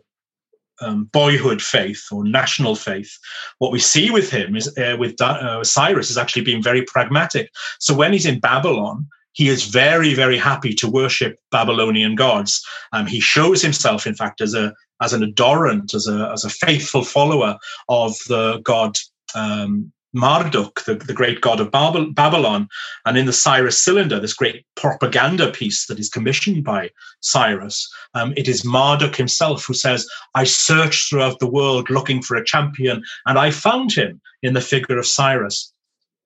[0.81, 3.19] um, boyhood faith or national faith.
[3.59, 7.51] What we see with him is uh, with uh, Cyrus is actually being very pragmatic.
[7.79, 12.65] So when he's in Babylon, he is very, very happy to worship Babylonian gods.
[12.93, 14.73] Um, he shows himself, in fact, as a
[15.03, 17.59] as an adorant, as a as a faithful follower
[17.89, 18.99] of the god
[19.35, 22.69] um, Marduk, the, the great god of Babylon.
[23.05, 26.91] And in the Cyrus Cylinder, this great propaganda piece that is commissioned by
[27.21, 32.37] Cyrus, um, it is Marduk himself who says, I searched throughout the world looking for
[32.37, 35.73] a champion, and I found him in the figure of Cyrus.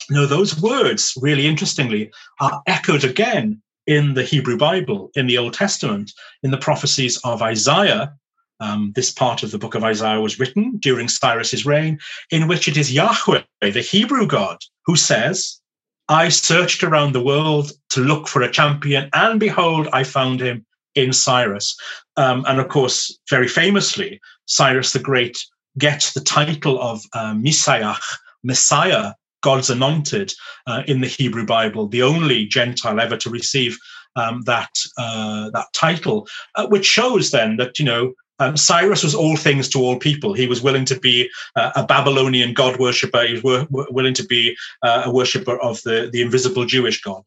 [0.09, 2.11] Now, those words, really interestingly,
[2.41, 6.13] are echoed again in the Hebrew Bible, in the Old Testament,
[6.43, 8.15] in the prophecies of Isaiah.
[8.61, 11.99] Um, this part of the book of Isaiah was written during Cyrus's reign,
[12.31, 15.61] in which it is Yahweh, the Hebrew God, who says,
[16.09, 20.67] I searched around the world to look for a champion, and behold, I found him
[20.95, 21.77] in Cyrus.
[22.17, 25.39] Um, and of course, very famously, Cyrus the Great
[25.79, 27.95] gets the title of uh, Messiah,
[28.43, 30.33] Messiah, God's anointed
[30.67, 33.79] uh, in the Hebrew Bible, the only Gentile ever to receive
[34.17, 39.15] um, that uh, that title, uh, which shows then that you know um, Cyrus was
[39.15, 40.33] all things to all people.
[40.33, 43.25] He was willing to be uh, a Babylonian god worshipper.
[43.25, 47.23] He was wor- willing to be uh, a worshipper of the the invisible Jewish God.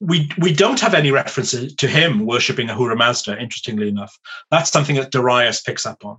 [0.00, 4.18] We, we don't have any references to him worshipping Ahura Mazda, interestingly enough.
[4.50, 6.16] That's something that Darius picks up on.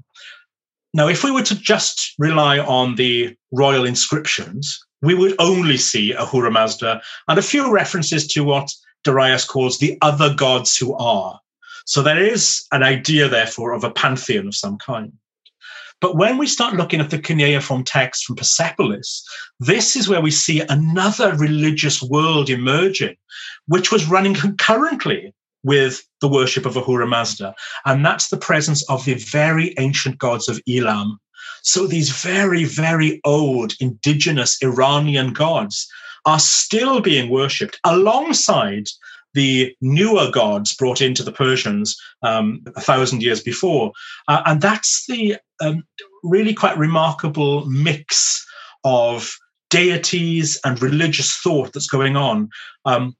[0.94, 6.14] Now, if we were to just rely on the royal inscriptions, we would only see
[6.14, 8.70] Ahura Mazda and a few references to what
[9.04, 11.42] Darius calls the other gods who are.
[11.86, 15.14] So there is an idea, therefore, of a pantheon of some kind.
[16.02, 19.24] But when we start looking at the cuneiform text from Persepolis,
[19.60, 23.16] this is where we see another religious world emerging,
[23.68, 27.56] which was running concurrently with the worship of Ahura Mazda.
[27.86, 31.20] And that's the presence of the very ancient gods of Elam.
[31.62, 35.88] So these very, very old indigenous Iranian gods
[36.26, 38.88] are still being worshipped alongside
[39.34, 43.92] the newer gods brought into the Persians um, a thousand years before.
[44.28, 45.84] Uh, and that's the um,
[46.24, 48.46] really quite remarkable mix
[48.84, 49.36] of
[49.70, 52.50] deities and religious thought that's going on.
[52.86, 53.16] Um,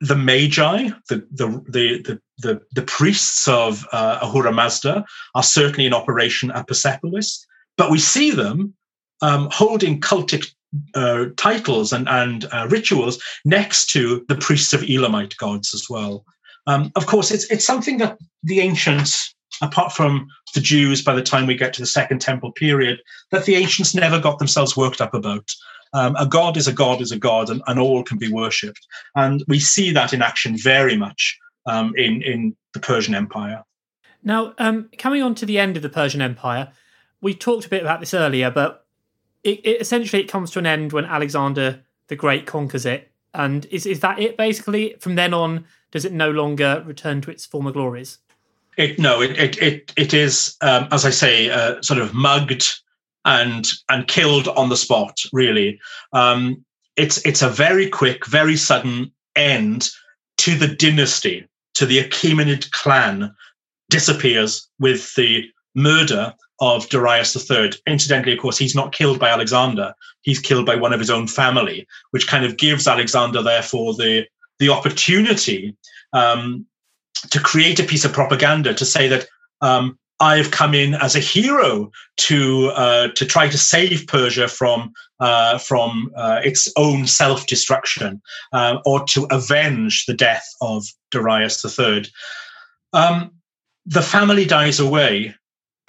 [0.00, 5.04] the magi, the the the the, the, priests of uh, Ahura Mazda,
[5.34, 7.44] are certainly in operation at Persepolis,
[7.76, 8.74] but we see them
[9.22, 10.52] um, holding cultic
[10.94, 16.24] uh, titles and and uh, rituals next to the priests of Elamite gods as well.
[16.66, 21.22] Um, of course, it's it's something that the ancients, apart from the Jews, by the
[21.22, 23.00] time we get to the Second Temple period,
[23.30, 25.50] that the ancients never got themselves worked up about.
[25.94, 28.86] Um, a god is a god is a god, and, and all can be worshipped.
[29.14, 33.64] And we see that in action very much um, in in the Persian Empire.
[34.22, 36.72] Now, um, coming on to the end of the Persian Empire,
[37.22, 38.84] we talked a bit about this earlier, but
[39.48, 43.10] it, it essentially it comes to an end when Alexander the Great conquers it.
[43.34, 44.96] And is is that it basically?
[45.00, 48.18] From then on, does it no longer return to its former glories?
[48.76, 52.66] It, no, it it it, it is um, as I say, uh, sort of mugged
[53.24, 55.20] and and killed on the spot.
[55.32, 55.78] Really,
[56.12, 56.64] um,
[56.96, 59.90] it's it's a very quick, very sudden end
[60.38, 63.34] to the dynasty, to the Achaemenid clan,
[63.90, 65.44] disappears with the
[65.74, 67.72] murder of Darius III.
[67.86, 71.26] Incidentally, of course, he's not killed by Alexander; he's killed by one of his own
[71.26, 74.26] family, which kind of gives Alexander, therefore, the
[74.58, 75.76] the opportunity
[76.12, 76.66] um,
[77.30, 79.26] to create a piece of propaganda to say that
[79.60, 84.92] um, I've come in as a hero to uh, to try to save Persia from
[85.20, 88.20] uh, from uh, its own self destruction
[88.52, 92.06] uh, or to avenge the death of Darius III.
[92.92, 93.32] Um,
[93.86, 95.34] the family dies away.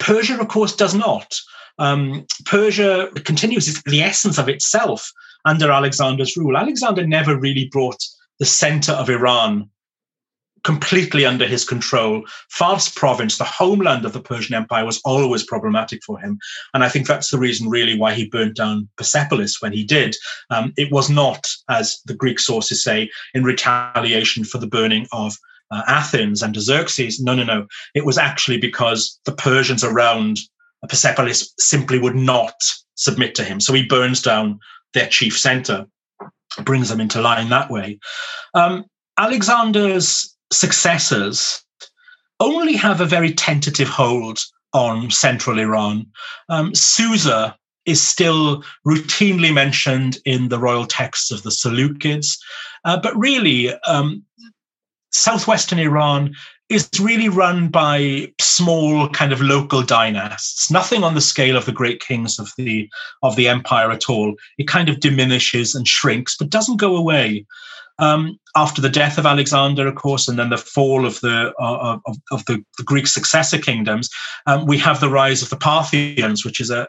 [0.00, 1.38] Persia, of course, does not.
[1.78, 5.10] Um, Persia continues the essence of itself
[5.44, 6.56] under Alexander's rule.
[6.56, 8.02] Alexander never really brought
[8.38, 9.70] the center of Iran
[10.62, 12.22] completely under his control.
[12.50, 16.38] Fars province, the homeland of the Persian Empire, was always problematic for him.
[16.74, 20.16] And I think that's the reason, really, why he burnt down Persepolis when he did.
[20.50, 25.34] Um, it was not, as the Greek sources say, in retaliation for the burning of
[25.70, 27.20] uh, Athens and Xerxes.
[27.20, 27.66] No, no, no.
[27.94, 30.38] It was actually because the Persians around
[30.88, 32.54] Persepolis simply would not
[32.94, 33.60] submit to him.
[33.60, 34.58] So he burns down
[34.94, 35.86] their chief center,
[36.64, 37.98] brings them into line that way.
[38.54, 38.84] Um,
[39.18, 41.62] Alexander's successors
[42.40, 44.38] only have a very tentative hold
[44.72, 46.06] on central Iran.
[46.48, 47.56] Um, Susa
[47.86, 52.38] is still routinely mentioned in the royal texts of the Seleucids,
[52.84, 54.22] uh, but really, um,
[55.10, 56.34] southwestern Iran
[56.70, 60.70] is really run by small kind of local dynasts.
[60.70, 62.88] Nothing on the scale of the great kings of the
[63.22, 64.34] of the empire at all.
[64.56, 67.44] It kind of diminishes and shrinks but doesn't go away.
[67.98, 71.98] Um, after the death of Alexander, of course, and then the fall of the uh,
[72.06, 74.08] of, of the, the, Greek successor kingdoms,
[74.46, 76.88] um, we have the rise of the Parthians, which is a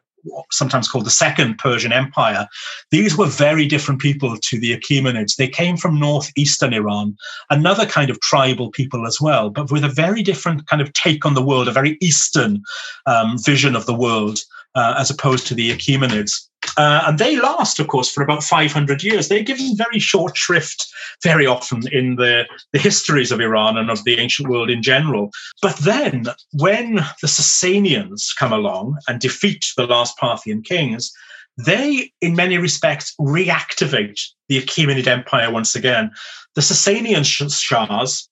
[0.52, 2.48] sometimes called the Second Persian Empire.
[2.92, 5.36] These were very different people to the Achaemenids.
[5.36, 7.16] They came from northeastern Iran,
[7.50, 11.26] another kind of tribal people as well, but with a very different kind of take
[11.26, 12.62] on the world, a very Eastern
[13.06, 14.40] um, vision of the world,
[14.76, 16.48] uh, as opposed to the Achaemenids.
[16.78, 19.28] Uh, and they last, of course, for about 500 years.
[19.28, 20.88] They're given very short shrift
[21.24, 25.32] very often in the, the histories of Iran and of the ancient world in general.
[25.62, 31.12] But then, when the Sasanians come along and defeat the last Parthian kings,
[31.58, 36.12] they, in many respects, reactivate the Achaemenid Empire once again.
[36.56, 38.30] The Sasanian Shahs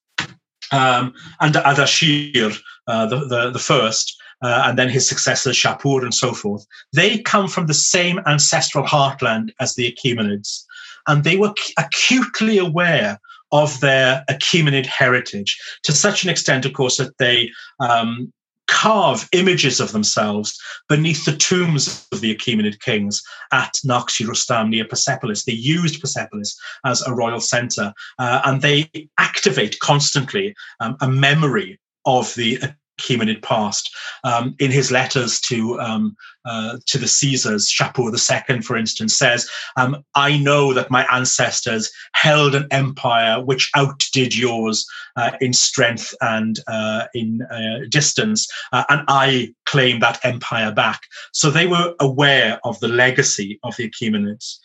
[0.71, 6.13] um, and Ardashir, uh, the, the, the first, uh, and then his successors, Shapur and
[6.13, 10.63] so forth, they come from the same ancestral heartland as the Achaemenids.
[11.07, 13.19] And they were acutely aware
[13.51, 18.31] of their Achaemenid heritage to such an extent, of course, that they um,
[18.67, 24.85] carve images of themselves beneath the tombs of the Achaemenid kings at Naqsh Rustam near
[24.85, 25.43] Persepolis.
[25.43, 31.79] They used Persepolis as a royal center, uh, and they activate constantly um, a memory
[32.05, 32.59] of the
[32.99, 33.89] Achaemenid past.
[34.23, 39.49] Um, in his letters to um, uh, to the Caesars, Shapur II, for instance, says,
[39.77, 44.85] um, "I know that my ancestors held an empire which outdid yours
[45.15, 51.01] uh, in strength and uh, in uh, distance, uh, and I claim that empire back."
[51.33, 54.57] So they were aware of the legacy of the Achaemenids.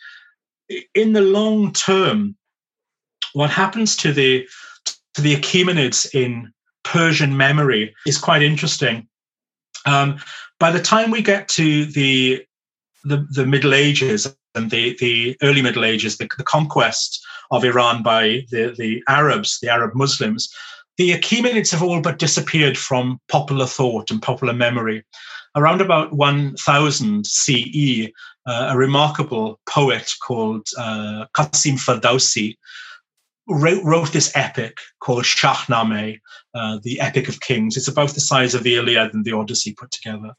[0.95, 2.35] In the long term,
[3.33, 4.47] what happens to the
[5.13, 6.51] to the Achaemenids in
[6.85, 9.07] Persian memory is quite interesting.
[9.85, 10.19] Um,
[10.59, 12.45] by the time we get to the
[13.03, 18.01] the, the Middle Ages and the, the early Middle Ages, the, the conquest of Iran
[18.01, 20.51] by the, the Arabs, the Arab Muslims,
[20.97, 25.05] the Achaemenids have all but disappeared from popular thought and popular memory.
[25.55, 28.07] Around about 1000 CE,
[28.47, 32.57] uh, a remarkable poet called uh, Qasim Ferdowsi
[33.47, 36.19] wrote, wrote this epic called Shahnameh,
[36.53, 37.77] uh, the Epic of Kings.
[37.77, 40.33] It's about the size of the Iliad and the Odyssey put together.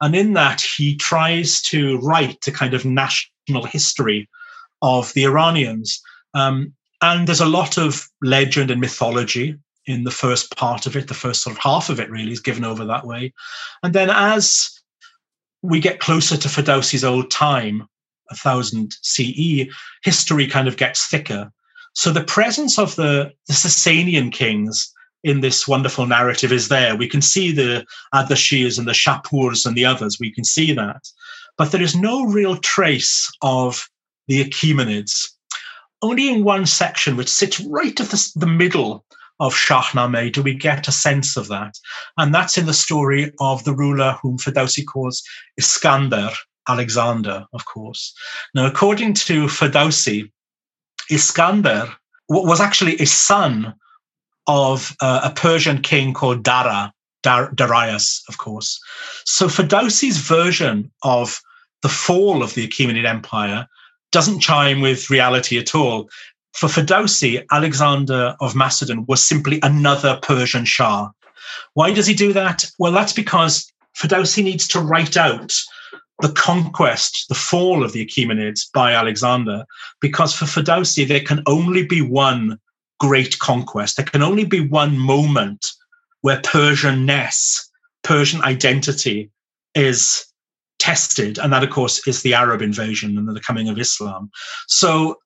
[0.00, 4.28] And in that, he tries to write a kind of national history
[4.82, 6.00] of the Iranians.
[6.34, 9.56] Um, and there's a lot of legend and mythology
[9.86, 11.08] in the first part of it.
[11.08, 13.32] The first sort of half of it really is given over that way.
[13.82, 14.70] And then as
[15.62, 17.88] we get closer to Ferdowsi's old time,
[18.28, 19.66] 1000 CE,
[20.04, 21.50] history kind of gets thicker
[21.92, 26.96] so the presence of the, the Sasanian kings in this wonderful narrative is there.
[26.96, 27.84] We can see the
[28.14, 30.18] Ardashirs and the Shapurs and the others.
[30.18, 31.08] We can see that.
[31.58, 33.86] But there is no real trace of
[34.28, 35.28] the Achaemenids.
[36.02, 39.04] Only in one section, which sits right at the, the middle
[39.40, 41.74] of Shahnameh, do we get a sense of that.
[42.16, 45.22] And that's in the story of the ruler whom Ferdowsi calls
[45.58, 46.30] Iskander,
[46.68, 48.14] Alexander, of course.
[48.54, 50.30] Now, according to Ferdowsi,
[51.10, 51.88] Iskander
[52.28, 53.74] was actually a son
[54.46, 56.92] of uh, a Persian king called Dara,
[57.22, 58.80] Dar- Darius, of course.
[59.24, 61.40] So Ferdowsi's version of
[61.82, 63.66] the fall of the Achaemenid Empire
[64.12, 66.08] doesn't chime with reality at all.
[66.52, 71.10] For Ferdowsi, Alexander of Macedon was simply another Persian Shah.
[71.74, 72.64] Why does he do that?
[72.78, 75.54] Well, that's because Ferdowsi needs to write out
[76.20, 79.64] the conquest, the fall of the Achaemenids by Alexander,
[80.00, 82.58] because for Ferdowsi, there can only be one
[82.98, 83.96] great conquest.
[83.96, 85.66] There can only be one moment
[86.20, 87.58] where Persianness,
[88.02, 89.30] Persian identity
[89.74, 90.26] is
[90.78, 91.38] tested.
[91.38, 94.30] And that, of course, is the Arab invasion and the coming of Islam.
[94.66, 95.16] So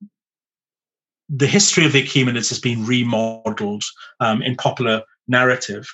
[1.29, 3.83] the history of the Achaemenids has been remodeled
[4.21, 5.87] um, in popular narrative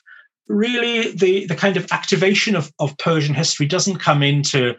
[0.51, 4.75] really the, the kind of activation of, of Persian history doesn't come into,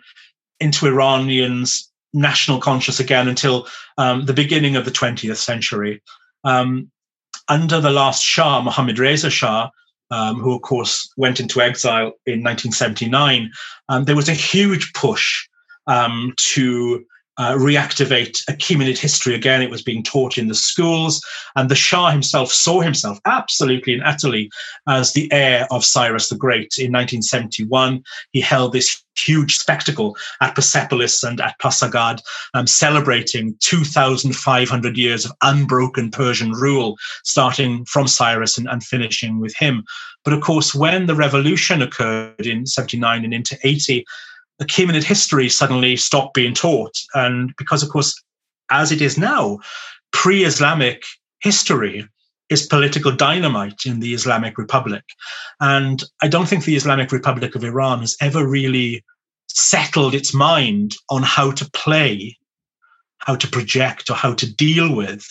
[0.60, 3.68] into Iranians' national conscious again until
[3.98, 6.02] um, the beginning of the 20th century.
[6.44, 6.92] Um,
[7.48, 9.70] under the last Shah, Mohammad Reza Shah,
[10.12, 13.50] um, who of course went into exile in 1979,
[13.88, 15.48] um, there was a huge push
[15.88, 17.06] um, to
[17.38, 19.62] uh, reactivate Achaemenid history again.
[19.62, 21.22] It was being taught in the schools,
[21.56, 24.50] and the Shah himself saw himself absolutely and utterly
[24.88, 26.78] as the heir of Cyrus the Great.
[26.78, 32.22] In 1971, he held this huge spectacle at Persepolis and at Pasargad,
[32.54, 39.56] um, celebrating 2,500 years of unbroken Persian rule, starting from Cyrus and, and finishing with
[39.58, 39.84] him.
[40.24, 44.06] But of course, when the revolution occurred in 79 and into 80,
[44.62, 46.94] Achaemenid history suddenly stopped being taught.
[47.14, 48.22] And because, of course,
[48.70, 49.60] as it is now,
[50.12, 51.04] pre Islamic
[51.40, 52.08] history
[52.50, 55.04] is political dynamite in the Islamic Republic.
[55.62, 59.04] And I don't think the Islamic Republic of Iran has ever really
[59.48, 62.38] settled its mind on how to play,
[63.20, 65.26] how to project, or how to deal with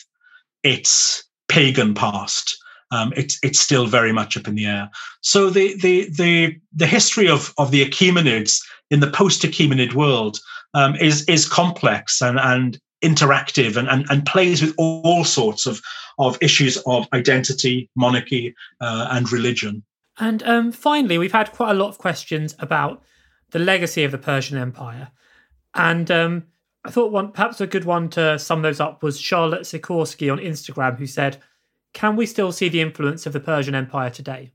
[0.63, 2.57] its pagan past.
[2.91, 4.91] Um, it's it's still very much up in the air.
[5.21, 8.61] So the the the the history of of the Achaemenids
[8.91, 10.39] in the post Achaemenid world
[10.75, 15.81] um, is is complex and and interactive and, and, and plays with all sorts of,
[16.19, 19.83] of issues of identity, monarchy, uh, and religion.
[20.19, 23.03] And um, finally, we've had quite a lot of questions about
[23.51, 25.09] the legacy of the Persian Empire.
[25.75, 26.45] And um,
[26.85, 30.39] I thought one perhaps a good one to sum those up was Charlotte Sikorsky on
[30.39, 31.39] Instagram, who said,
[31.93, 34.53] Can we still see the influence of the Persian Empire today?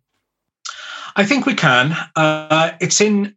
[1.15, 1.95] I think we can.
[2.15, 3.35] Uh, it's in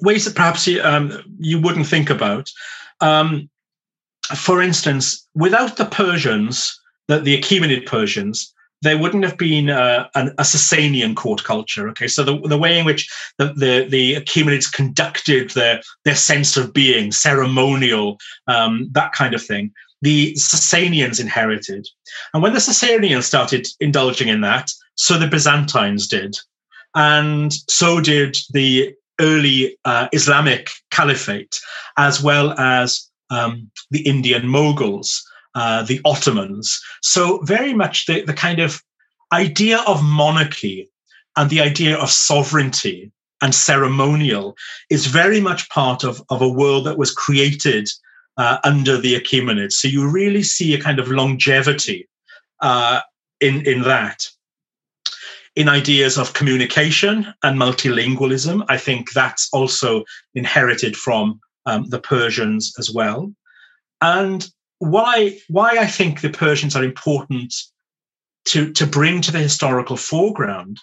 [0.00, 2.50] ways that perhaps you, um, you wouldn't think about.
[3.00, 3.48] Um,
[4.36, 8.52] for instance, without the Persians, the, the Achaemenid Persians,
[8.82, 11.88] there wouldn't have been uh, a Sasanian court culture.
[11.90, 13.08] Okay, so the, the way in which
[13.38, 18.18] the, the, the Achaemenids conducted their, their sense of being, ceremonial,
[18.48, 19.72] um, that kind of thing,
[20.02, 21.88] the Sasanians inherited.
[22.34, 26.36] And when the Sasanians started indulging in that, so the Byzantines did.
[26.94, 31.58] And so did the early uh, Islamic caliphate,
[31.96, 35.22] as well as um, the Indian Mughals,
[35.54, 36.80] uh, the Ottomans.
[37.02, 38.82] So, very much the, the kind of
[39.32, 40.90] idea of monarchy
[41.36, 43.10] and the idea of sovereignty
[43.40, 44.56] and ceremonial
[44.90, 47.88] is very much part of, of a world that was created
[48.36, 49.72] uh, under the Achaemenids.
[49.72, 52.08] So, you really see a kind of longevity
[52.60, 53.00] uh,
[53.40, 54.28] in, in that
[55.54, 58.64] in ideas of communication and multilingualism.
[58.68, 60.04] I think that's also
[60.34, 63.32] inherited from um, the Persians as well.
[64.00, 64.48] And
[64.78, 67.54] why why I think the Persians are important
[68.46, 70.78] to, to bring to the historical foreground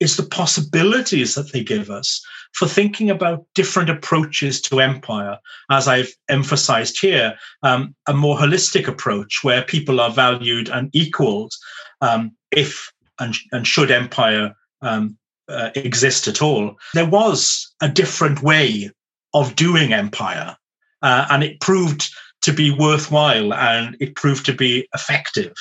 [0.00, 2.24] is the possibilities that they give us
[2.54, 5.38] for thinking about different approaches to empire.
[5.70, 11.52] As I've emphasized here, um, a more holistic approach where people are valued and equaled
[12.00, 15.18] um, if and, and should empire um,
[15.48, 16.76] uh, exist at all.
[16.94, 18.90] There was a different way
[19.34, 20.56] of doing empire,
[21.02, 22.10] uh, and it proved
[22.42, 25.52] to be worthwhile and it proved to be effective.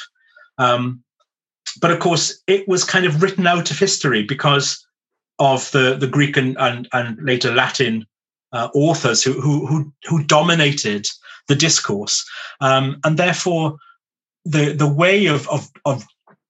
[0.58, 1.04] Um,
[1.82, 4.86] but of course, it was kind of written out of history because
[5.40, 8.06] of the, the Greek and, and, and later Latin
[8.52, 11.08] uh, authors who, who, who, who, dominated
[11.48, 12.26] the discourse.
[12.62, 13.78] Um, and therefore,
[14.46, 16.06] the, the way of, of, of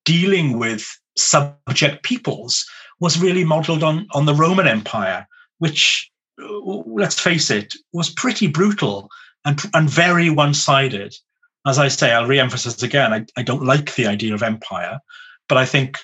[0.05, 0.87] dealing with
[1.17, 2.65] subject peoples
[2.99, 5.27] was really modeled on, on the Roman Empire,
[5.59, 9.09] which, let's face it, was pretty brutal
[9.45, 11.15] and, and very one sided.
[11.69, 14.99] As I say, I'll re emphasize again, I, I don't like the idea of empire,
[15.47, 15.99] but I think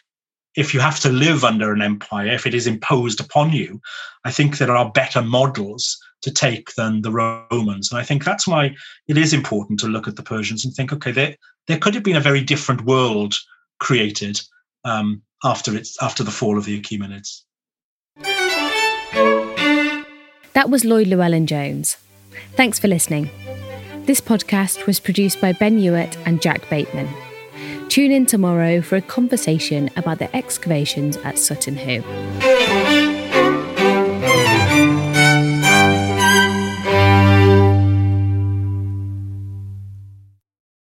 [0.55, 3.81] if you have to live under an empire, if it is imposed upon you,
[4.25, 7.91] I think there are better models to take than the Romans.
[7.91, 8.75] And I think that's why
[9.07, 11.35] it is important to look at the Persians and think, okay, there,
[11.65, 13.33] there could have been a very different world
[13.79, 14.39] created
[14.83, 17.41] um, after it's after the fall of the Achaemenids.
[20.53, 21.97] That was Lloyd Llewellyn Jones.
[22.55, 23.31] Thanks for listening.
[24.05, 27.09] This podcast was produced by Ben Hewitt and Jack Bateman.
[27.89, 32.03] Tune in tomorrow for a conversation about the excavations at Sutton Hoo.